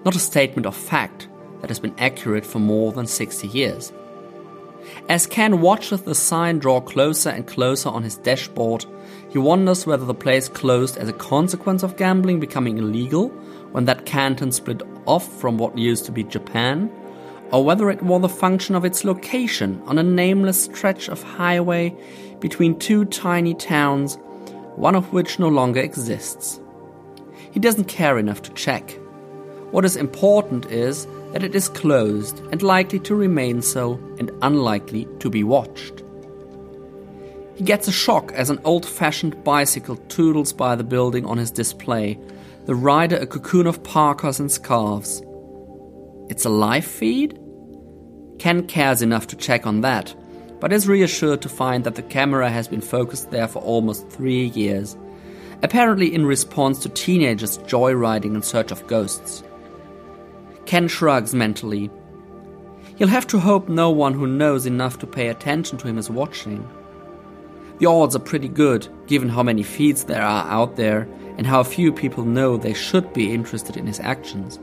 [0.06, 1.28] not a statement of fact
[1.62, 3.93] that has been accurate for more than 60 years.
[5.10, 8.88] As Ken watches the sign draw closer and closer on his dashboard,
[9.34, 13.30] he wonders whether the place closed as a consequence of gambling becoming illegal
[13.72, 16.88] when that canton split off from what used to be Japan,
[17.52, 21.96] or whether it was a function of its location on a nameless stretch of highway
[22.41, 24.19] between two tiny towns,
[24.76, 26.60] one of which no longer exists.
[27.50, 28.91] He doesn't care enough to check.
[29.72, 35.08] What is important is that it is closed and likely to remain so and unlikely
[35.17, 36.03] to be watched.
[37.56, 41.52] He gets a shock as an old fashioned bicycle toodles by the building on his
[41.52, 42.20] display,
[42.66, 45.22] the rider a cocoon of parkas and scarves.
[46.30, 47.39] It's a live feed?
[48.39, 50.16] Ken cares enough to check on that,
[50.60, 54.48] but is reassured to find that the camera has been focused there for almost three
[54.48, 54.98] years,
[55.62, 59.44] apparently in response to teenagers joyriding in search of ghosts.
[60.66, 61.92] Ken shrugs mentally.
[62.96, 66.10] He'll have to hope no one who knows enough to pay attention to him is
[66.10, 66.68] watching.
[67.79, 71.07] The odds are pretty good, given how many feeds there are out there
[71.38, 74.59] and how few people know they should be interested in his actions.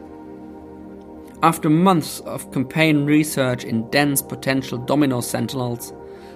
[1.42, 5.92] After months of campaign research in dense potential domino sentinels,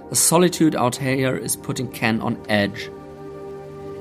[0.08, 2.90] the solitude out here is putting Ken on edge.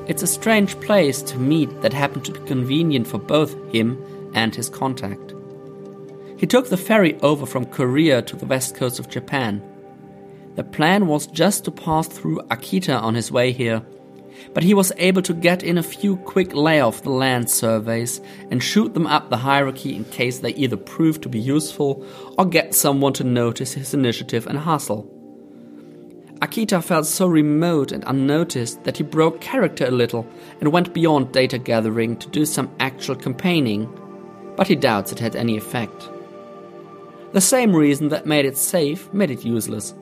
[0.07, 4.01] It's a strange place to meet that happened to be convenient for both him
[4.33, 5.33] and his contact.
[6.37, 9.61] He took the ferry over from Korea to the west coast of Japan.
[10.55, 13.81] The plan was just to pass through Akita on his way here,
[14.53, 18.21] but he was able to get in a few quick lay of the land surveys
[18.51, 22.05] and shoot them up the hierarchy in case they either prove to be useful
[22.37, 25.09] or get someone to notice his initiative and hustle.
[26.39, 30.27] Akita felt so remote and unnoticed that he broke character a little
[30.59, 33.87] and went beyond data gathering to do some actual campaigning,
[34.55, 36.09] but he doubts it had any effect.
[37.31, 39.95] The same reason that made it safe made it useless.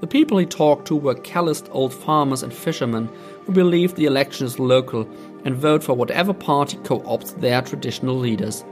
[0.00, 3.10] The people he talked to were calloused old farmers and fishermen
[3.44, 5.08] who believe the election is local
[5.44, 8.64] and vote for whatever party co opts their traditional leaders.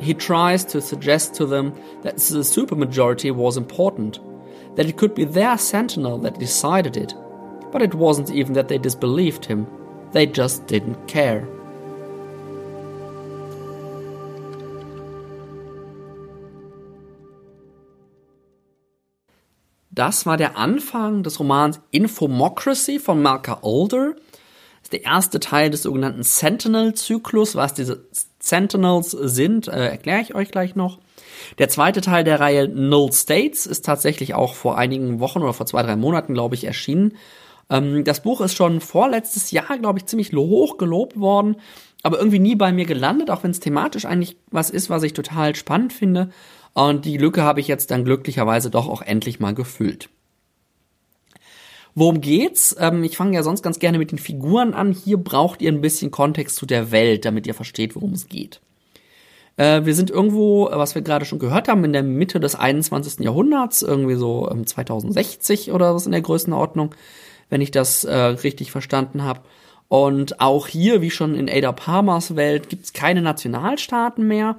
[0.00, 4.18] He tries to suggest to them that the supermajority was important,
[4.76, 7.14] that it could be their sentinel that decided it,
[7.70, 9.66] but it wasn't even that they disbelieved him,
[10.12, 11.48] they just didn't care.
[19.96, 24.12] Das war der Anfang des Romans Infomocracy von Marka Older.
[24.12, 27.56] Das ist der erste Teil des sogenannten Sentinel-Zyklus.
[27.56, 28.04] Was diese
[28.38, 30.98] Sentinels sind, äh, erkläre ich euch gleich noch.
[31.56, 35.64] Der zweite Teil der Reihe Null States ist tatsächlich auch vor einigen Wochen oder vor
[35.64, 37.16] zwei, drei Monaten, glaube ich, erschienen.
[37.70, 41.56] Ähm, das Buch ist schon vorletztes Jahr, glaube ich, ziemlich hoch gelobt worden,
[42.02, 45.14] aber irgendwie nie bei mir gelandet, auch wenn es thematisch eigentlich was ist, was ich
[45.14, 46.28] total spannend finde.
[46.76, 50.10] Und die Lücke habe ich jetzt dann glücklicherweise doch auch endlich mal gefüllt.
[51.94, 52.76] Worum geht's?
[52.78, 54.92] Ähm, ich fange ja sonst ganz gerne mit den Figuren an.
[54.92, 58.60] Hier braucht ihr ein bisschen Kontext zu der Welt, damit ihr versteht, worum es geht.
[59.56, 63.20] Äh, wir sind irgendwo, was wir gerade schon gehört haben, in der Mitte des 21.
[63.20, 66.94] Jahrhunderts, irgendwie so 2060 oder was in der Größenordnung,
[67.48, 69.40] wenn ich das äh, richtig verstanden habe.
[69.88, 74.58] Und auch hier, wie schon in Ada Palmers Welt, gibt's keine Nationalstaaten mehr,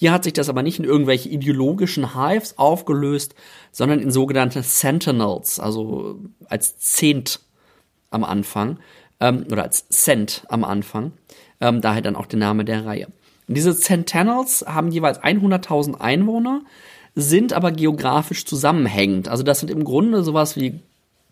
[0.00, 3.34] hier hat sich das aber nicht in irgendwelche ideologischen Hives aufgelöst,
[3.72, 7.40] sondern in sogenannte Sentinels, also als Zehnt
[8.12, 8.78] am Anfang,
[9.18, 11.14] ähm, oder als Cent am Anfang,
[11.60, 13.06] ähm, daher dann auch der Name der Reihe.
[13.48, 16.62] Und diese Centennials haben jeweils 100.000 Einwohner,
[17.16, 19.26] sind aber geografisch zusammenhängend.
[19.26, 20.78] Also das sind im Grunde sowas wie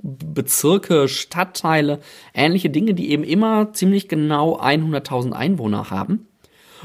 [0.02, 2.00] Bezirke, Stadtteile,
[2.34, 6.26] ähnliche Dinge, die eben immer ziemlich genau 100.000 Einwohner haben.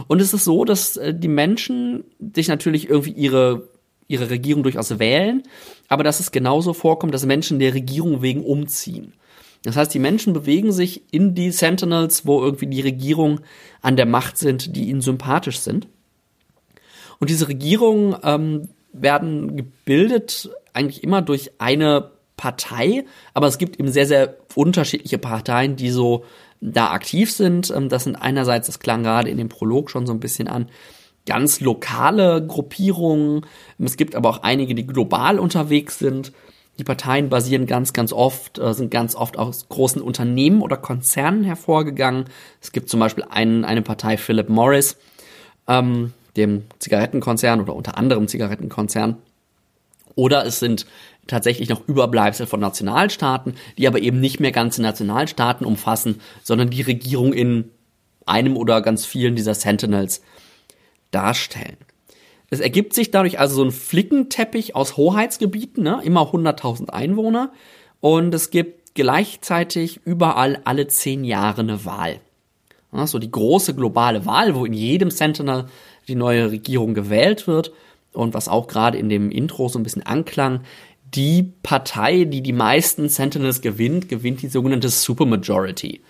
[0.07, 2.03] Und es ist so, dass äh, die Menschen
[2.35, 3.67] sich natürlich irgendwie ihre,
[4.07, 5.43] ihre Regierung durchaus wählen,
[5.87, 9.13] aber dass es genauso vorkommt, dass Menschen der Regierung wegen umziehen.
[9.63, 13.41] Das heißt, die Menschen bewegen sich in die Sentinels, wo irgendwie die Regierung
[13.81, 15.87] an der Macht sind, die ihnen sympathisch sind.
[17.19, 23.91] Und diese Regierungen ähm, werden gebildet eigentlich immer durch eine Partei, aber es gibt eben
[23.91, 26.25] sehr, sehr unterschiedliche Parteien, die so
[26.61, 27.71] da aktiv sind.
[27.75, 30.69] Ähm, das sind einerseits, das klang gerade in dem Prolog schon so ein bisschen an,
[31.25, 33.45] ganz lokale Gruppierungen.
[33.79, 36.31] Es gibt aber auch einige, die global unterwegs sind.
[36.79, 41.43] Die Parteien basieren ganz, ganz oft, äh, sind ganz oft aus großen Unternehmen oder Konzernen
[41.43, 42.25] hervorgegangen.
[42.61, 44.97] Es gibt zum Beispiel einen, eine Partei Philip Morris,
[45.67, 49.17] ähm, dem Zigarettenkonzern oder unter anderem Zigarettenkonzern.
[50.15, 50.85] Oder es sind
[51.27, 56.81] tatsächlich noch Überbleibsel von Nationalstaaten, die aber eben nicht mehr ganze Nationalstaaten umfassen, sondern die
[56.81, 57.69] Regierung in
[58.25, 60.21] einem oder ganz vielen dieser Sentinels
[61.11, 61.77] darstellen.
[62.49, 66.01] Es ergibt sich dadurch also so ein Flickenteppich aus Hoheitsgebieten, ne?
[66.03, 67.53] immer 100.000 Einwohner
[68.01, 72.19] und es gibt gleichzeitig überall alle zehn Jahre eine Wahl.
[72.91, 75.67] Ja, so die große globale Wahl, wo in jedem Sentinel
[76.09, 77.71] die neue Regierung gewählt wird
[78.11, 80.61] und was auch gerade in dem Intro so ein bisschen anklang,
[81.15, 86.01] die Partei, die die meisten Sentinels gewinnt, gewinnt die sogenannte Supermajority.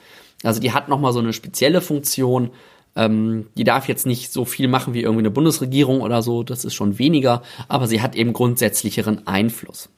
[0.43, 2.51] Also die hat nochmal so eine spezielle Funktion.
[2.95, 6.65] Ähm, die darf jetzt nicht so viel machen wie irgendwie eine Bundesregierung oder so, das
[6.65, 9.89] ist schon weniger, aber sie hat eben grundsätzlicheren Einfluss.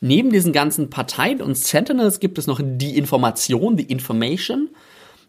[0.00, 4.70] Neben diesen ganzen Parteien und Sentinels gibt es noch die Information, die Information.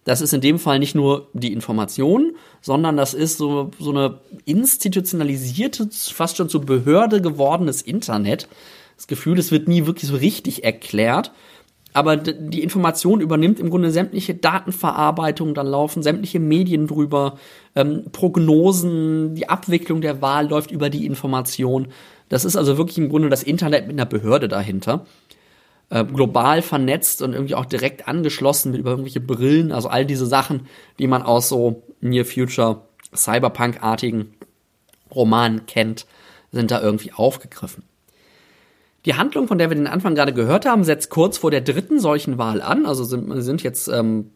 [0.06, 4.20] Das ist in dem Fall nicht nur die Information, sondern das ist so, so eine
[4.46, 8.48] institutionalisierte, fast schon zur Behörde gewordenes Internet.
[8.96, 11.32] Das Gefühl, es wird nie wirklich so richtig erklärt.
[11.92, 17.40] Aber die Information übernimmt im Grunde sämtliche Datenverarbeitung, dann laufen sämtliche Medien drüber,
[17.74, 21.88] ähm, Prognosen, die Abwicklung der Wahl läuft über die Information.
[22.30, 25.06] Das ist also wirklich im Grunde das Internet mit einer Behörde dahinter
[25.90, 30.26] äh, global vernetzt und irgendwie auch direkt angeschlossen mit über irgendwelche Brillen, also all diese
[30.26, 30.68] Sachen,
[31.00, 32.82] die man aus so Near Future
[33.16, 34.34] Cyberpunk-artigen
[35.14, 36.06] Romanen kennt,
[36.52, 37.84] sind da irgendwie aufgegriffen.
[39.06, 42.00] Die Handlung, von der wir den Anfang gerade gehört haben, setzt kurz vor der dritten
[42.00, 42.88] solchen Wahl an.
[42.88, 44.32] Also sind, sind jetzt ähm,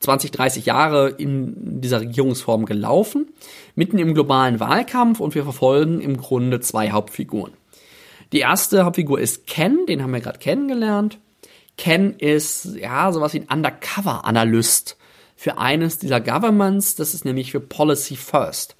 [0.00, 3.28] 20, 30 Jahre in dieser Regierungsform gelaufen,
[3.76, 7.52] mitten im globalen Wahlkampf und wir verfolgen im Grunde zwei Hauptfiguren.
[8.32, 11.18] Die erste Hauptfigur ist Ken, den haben wir gerade kennengelernt.
[11.76, 14.96] Ken ist ja sowas wie ein Undercover-Analyst
[15.34, 18.76] für eines dieser Governments, das ist nämlich für Policy First.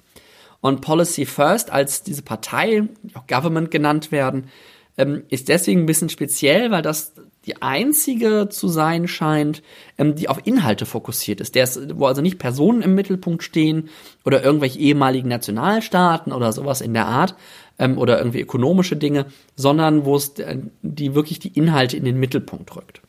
[0.61, 4.49] Und Policy First als diese Partei, die auch Government genannt werden,
[4.97, 7.13] ähm, ist deswegen ein bisschen speziell, weil das
[7.45, 9.63] die einzige zu sein scheint,
[9.97, 11.55] ähm, die auf Inhalte fokussiert ist.
[11.55, 13.89] Der ist, wo also nicht Personen im Mittelpunkt stehen
[14.23, 17.35] oder irgendwelche ehemaligen Nationalstaaten oder sowas in der Art
[17.81, 19.25] ähm, oder irgendwie ökonomische Dinge,
[19.55, 23.01] sondern wo es äh, die wirklich die Inhalte in den Mittelpunkt rückt.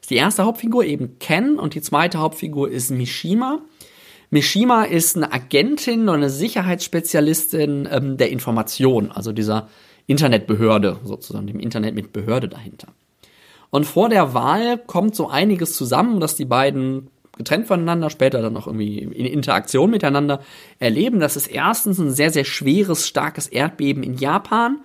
[0.00, 3.60] Ist die erste Hauptfigur eben Ken und die zweite Hauptfigur ist Mishima.
[4.30, 9.68] Mishima ist eine Agentin oder eine Sicherheitsspezialistin ähm, der Information, also dieser
[10.06, 12.88] Internetbehörde sozusagen, dem Internet mit Behörde dahinter.
[13.70, 18.56] Und vor der Wahl kommt so einiges zusammen, dass die beiden getrennt voneinander, später dann
[18.56, 20.40] auch irgendwie in Interaktion miteinander
[20.78, 21.20] erleben.
[21.20, 24.80] Das ist erstens ein sehr, sehr schweres, starkes Erdbeben in Japan.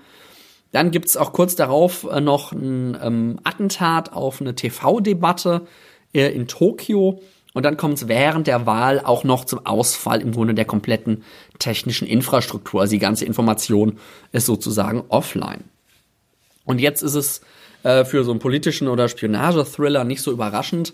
[0.72, 5.68] Dann gibt's auch kurz darauf äh, noch ein ähm, Attentat auf eine TV-Debatte
[6.14, 7.22] äh, in Tokio.
[7.54, 11.24] Und dann kommt es während der Wahl auch noch zum Ausfall im Grunde der kompletten
[11.58, 12.82] technischen Infrastruktur.
[12.82, 13.98] Also die ganze Information
[14.32, 15.64] ist sozusagen offline.
[16.66, 17.42] Und jetzt ist es
[17.82, 20.94] äh, für so einen politischen oder Spionage-Thriller nicht so überraschend,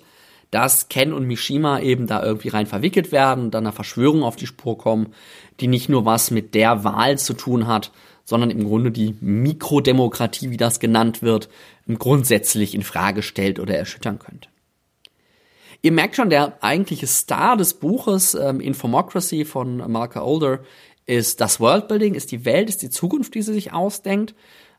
[0.51, 4.47] dass Ken und Mishima eben da irgendwie rein verwickelt werden, dann einer Verschwörung auf die
[4.47, 5.13] Spur kommen,
[5.59, 7.91] die nicht nur was mit der Wahl zu tun hat,
[8.23, 11.49] sondern im Grunde die Mikrodemokratie, wie das genannt wird,
[11.99, 14.49] grundsätzlich in Frage stellt oder erschüttern könnte.
[15.81, 20.61] Ihr merkt schon, der eigentliche Star des Buches, ähm, Infomocracy von Marka Older,
[21.05, 24.33] ist das Worldbuilding, ist die Welt, ist die Zukunft, die sie sich ausdenkt.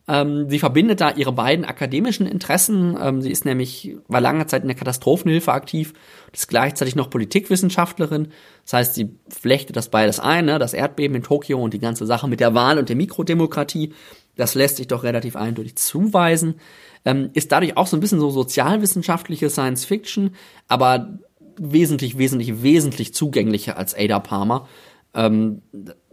[0.09, 2.97] Ähm, sie verbindet da ihre beiden akademischen Interessen.
[3.01, 5.95] Ähm, sie ist nämlich, war lange Zeit in der Katastrophenhilfe aktiv,
[6.33, 8.29] ist gleichzeitig noch Politikwissenschaftlerin.
[8.65, 10.59] Das heißt, sie flechtet das beides ein, ne?
[10.59, 13.95] das Erdbeben in Tokio und die ganze Sache mit der Wahl und der Mikrodemokratie.
[14.37, 16.57] Das lässt sich doch relativ eindeutig zuweisen.
[17.05, 20.37] Ähm, ist dadurch auch so ein bisschen so sozialwissenschaftliche Science Fiction,
[20.69, 21.19] aber
[21.59, 24.69] wesentlich, wesentlich, wesentlich zugänglicher als Ada Palmer.
[25.17, 25.62] Ähm,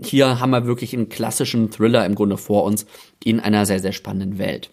[0.01, 2.85] hier haben wir wirklich einen klassischen Thriller im Grunde vor uns
[3.23, 4.71] in einer sehr, sehr spannenden Welt.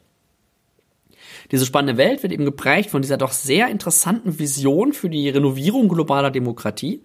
[1.50, 5.88] Diese spannende Welt wird eben geprägt von dieser doch sehr interessanten Vision für die Renovierung
[5.88, 7.02] globaler Demokratie.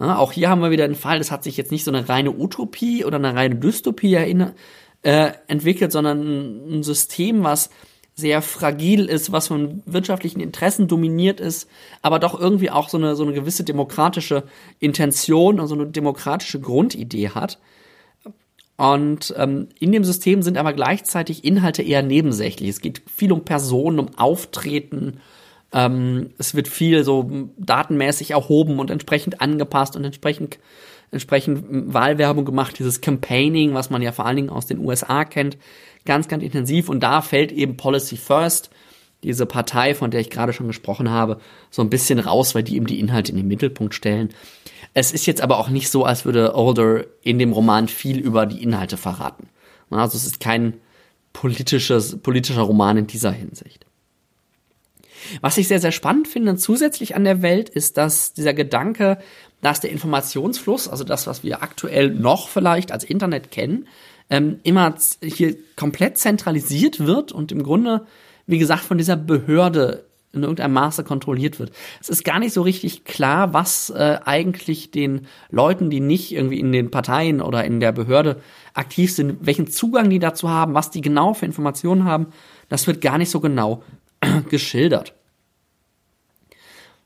[0.00, 2.08] Ja, auch hier haben wir wieder den Fall, das hat sich jetzt nicht so eine
[2.08, 7.68] reine Utopie oder eine reine Dystopie äh, entwickelt, sondern ein System, was
[8.18, 11.70] sehr fragil ist, was von wirtschaftlichen Interessen dominiert ist,
[12.02, 14.42] aber doch irgendwie auch so eine, so eine gewisse demokratische
[14.80, 17.60] Intention und so eine demokratische Grundidee hat.
[18.76, 22.70] Und ähm, in dem System sind aber gleichzeitig Inhalte eher nebensächlich.
[22.70, 25.20] Es geht viel um Personen, um Auftreten.
[25.72, 30.58] Ähm, es wird viel so datenmäßig erhoben und entsprechend angepasst und entsprechend
[31.10, 31.64] entsprechend
[31.94, 35.56] Wahlwerbung gemacht, dieses Campaigning, was man ja vor allen Dingen aus den USA kennt,
[36.08, 36.88] ganz, ganz intensiv.
[36.88, 38.70] Und da fällt eben Policy First,
[39.22, 41.40] diese Partei, von der ich gerade schon gesprochen habe,
[41.70, 44.30] so ein bisschen raus, weil die eben die Inhalte in den Mittelpunkt stellen.
[44.94, 48.46] Es ist jetzt aber auch nicht so, als würde Older in dem Roman viel über
[48.46, 49.48] die Inhalte verraten.
[49.90, 50.74] Also es ist kein
[51.32, 53.86] politisches, politischer Roman in dieser Hinsicht.
[55.40, 59.18] Was ich sehr, sehr spannend finde zusätzlich an der Welt ist, dass dieser Gedanke,
[59.60, 63.88] dass der Informationsfluss, also das, was wir aktuell noch vielleicht als Internet kennen,
[64.30, 68.06] ähm, immer hier komplett zentralisiert wird und im Grunde,
[68.46, 71.72] wie gesagt, von dieser Behörde in irgendeinem Maße kontrolliert wird.
[72.00, 76.60] Es ist gar nicht so richtig klar, was äh, eigentlich den Leuten, die nicht irgendwie
[76.60, 78.40] in den Parteien oder in der Behörde
[78.74, 82.26] aktiv sind, welchen Zugang die dazu haben, was die genau für Informationen haben.
[82.68, 83.82] Das wird gar nicht so genau
[84.50, 85.14] geschildert.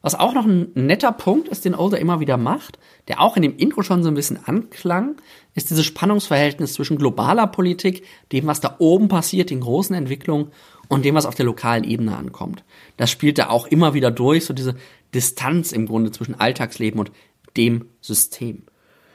[0.03, 3.43] Was auch noch ein netter Punkt ist, den Older immer wieder macht, der auch in
[3.43, 5.17] dem Intro schon so ein bisschen anklang,
[5.55, 10.51] ist dieses Spannungsverhältnis zwischen globaler Politik, dem, was da oben passiert, den großen Entwicklungen
[10.89, 12.65] und dem, was auf der lokalen Ebene ankommt.
[12.97, 14.75] Das spielt da auch immer wieder durch, so diese
[15.15, 17.13] Distanz im Grunde zwischen Alltagsleben und
[17.57, 18.65] dem System.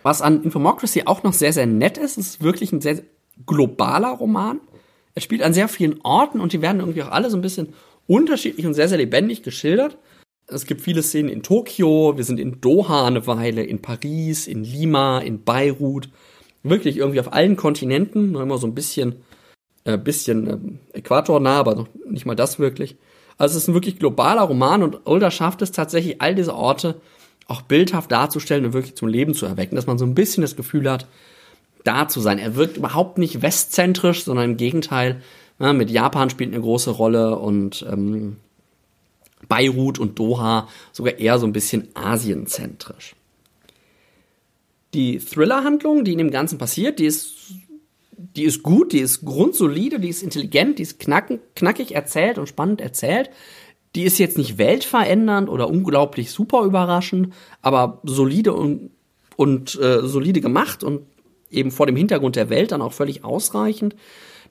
[0.03, 3.01] Was an Infomocracy auch noch sehr, sehr nett ist, ist wirklich ein sehr
[3.45, 4.61] globaler Roman.
[5.15, 7.73] Er spielt an sehr vielen Orten und die werden irgendwie auch alle so ein bisschen
[8.07, 9.97] unterschiedlich und sehr, sehr lebendig geschildert.
[10.49, 14.63] Es gibt viele Szenen in Tokio, wir sind in Doha eine Weile, in Paris, in
[14.63, 16.09] Lima, in Beirut.
[16.63, 19.17] Wirklich irgendwie auf allen Kontinenten, nur immer so ein bisschen,
[19.83, 22.95] äh, bisschen äh, äquatornah, aber nicht mal das wirklich.
[23.37, 27.01] Also es ist ein wirklich globaler Roman und Older schafft es tatsächlich, all diese Orte
[27.47, 30.55] auch bildhaft darzustellen und wirklich zum Leben zu erwecken, dass man so ein bisschen das
[30.55, 31.07] Gefühl hat,
[31.83, 32.39] da zu sein.
[32.39, 35.21] Er wirkt überhaupt nicht westzentrisch, sondern im Gegenteil,
[35.59, 38.37] ja, mit Japan spielt eine große Rolle und ähm,
[39.47, 43.15] Beirut und Doha sogar eher so ein bisschen asienzentrisch.
[44.93, 47.53] Die Thriller-Handlung, die in dem Ganzen passiert, die ist,
[48.11, 52.47] die ist gut, die ist grundsolide, die ist intelligent, die ist knacken, knackig erzählt und
[52.47, 53.29] spannend erzählt.
[53.95, 58.91] Die ist jetzt nicht weltverändernd oder unglaublich super überraschend, aber solide und,
[59.35, 61.01] und äh, solide gemacht und
[61.49, 63.95] eben vor dem Hintergrund der Welt dann auch völlig ausreichend.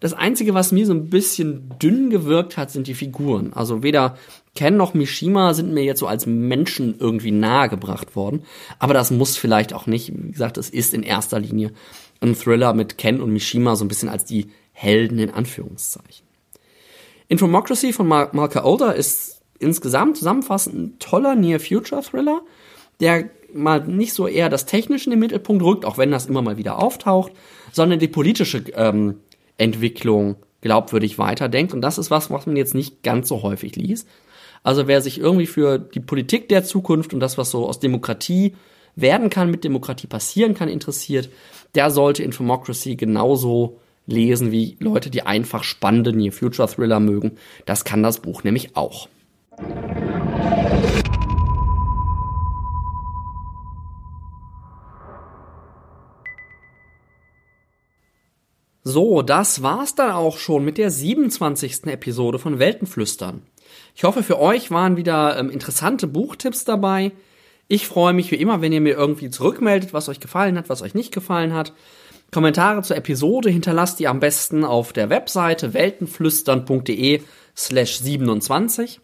[0.00, 3.52] Das Einzige, was mir so ein bisschen dünn gewirkt hat, sind die Figuren.
[3.52, 4.16] Also weder
[4.54, 8.42] Ken noch Mishima sind mir jetzt so als Menschen irgendwie nahegebracht worden.
[8.78, 10.12] Aber das muss vielleicht auch nicht.
[10.14, 11.72] Wie gesagt, es ist in erster Linie
[12.20, 16.26] ein Thriller mit Ken und Mishima so ein bisschen als die Helden in Anführungszeichen.
[17.28, 22.42] Infomocracy von Mar Marka Older ist insgesamt zusammenfassend ein toller Near-Future-Thriller,
[23.00, 26.42] der mal nicht so eher das Technische in den Mittelpunkt rückt, auch wenn das immer
[26.42, 27.32] mal wieder auftaucht,
[27.72, 29.16] sondern die politische ähm,
[29.58, 31.72] Entwicklung glaubwürdig weiterdenkt.
[31.72, 34.08] Und das ist was, was man jetzt nicht ganz so häufig liest.
[34.62, 38.54] Also wer sich irgendwie für die Politik der Zukunft und das, was so aus Demokratie
[38.96, 41.28] werden kann, mit Demokratie passieren kann, interessiert,
[41.74, 47.32] der sollte Infomocracy genauso lesen wie Leute, die einfach spannende Near Future Thriller mögen.
[47.64, 49.08] Das kann das Buch nämlich auch.
[58.88, 61.86] So, das war's dann auch schon mit der 27.
[61.86, 63.42] Episode von Weltenflüstern.
[63.96, 67.10] Ich hoffe, für euch waren wieder ähm, interessante Buchtipps dabei.
[67.66, 70.82] Ich freue mich wie immer, wenn ihr mir irgendwie zurückmeldet, was euch gefallen hat, was
[70.82, 71.72] euch nicht gefallen hat.
[72.30, 77.22] Kommentare zur Episode hinterlasst ihr am besten auf der Webseite weltenflüstern.de
[77.56, 79.00] slash 27.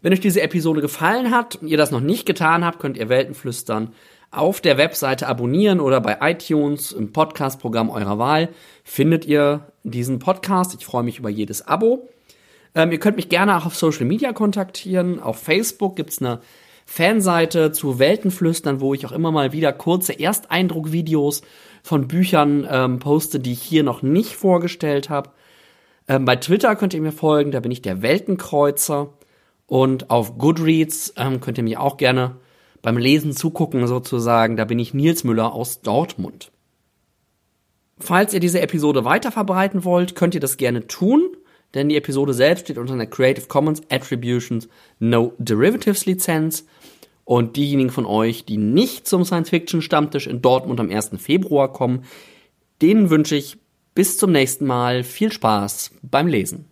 [0.00, 3.10] Wenn euch diese Episode gefallen hat und ihr das noch nicht getan habt, könnt ihr
[3.10, 3.92] Weltenflüstern
[4.36, 8.48] auf der Webseite abonnieren oder bei iTunes im Podcast-Programm eurer Wahl
[8.84, 10.74] findet ihr diesen Podcast.
[10.78, 12.08] Ich freue mich über jedes Abo.
[12.74, 15.20] Ähm, ihr könnt mich gerne auch auf Social Media kontaktieren.
[15.20, 16.40] Auf Facebook gibt's eine
[16.84, 21.42] Fanseite zu Weltenflüstern, wo ich auch immer mal wieder kurze Ersteindruckvideos
[21.82, 25.30] von Büchern ähm, poste, die ich hier noch nicht vorgestellt habe.
[26.08, 29.14] Ähm, bei Twitter könnt ihr mir folgen, da bin ich der Weltenkreuzer.
[29.66, 32.36] Und auf Goodreads ähm, könnt ihr mir auch gerne
[32.82, 34.56] beim Lesen zugucken sozusagen.
[34.56, 36.52] Da bin ich Nils Müller aus Dortmund.
[37.98, 41.28] Falls ihr diese Episode weiter verbreiten wollt, könnt ihr das gerne tun,
[41.74, 44.68] denn die Episode selbst steht unter einer Creative Commons Attributions
[44.98, 46.66] No Derivatives Lizenz.
[47.24, 51.10] Und diejenigen von euch, die nicht zum Science-Fiction-Stammtisch in Dortmund am 1.
[51.18, 52.04] Februar kommen,
[52.82, 53.58] denen wünsche ich
[53.96, 56.66] bis zum nächsten Mal viel Spaß beim Lesen.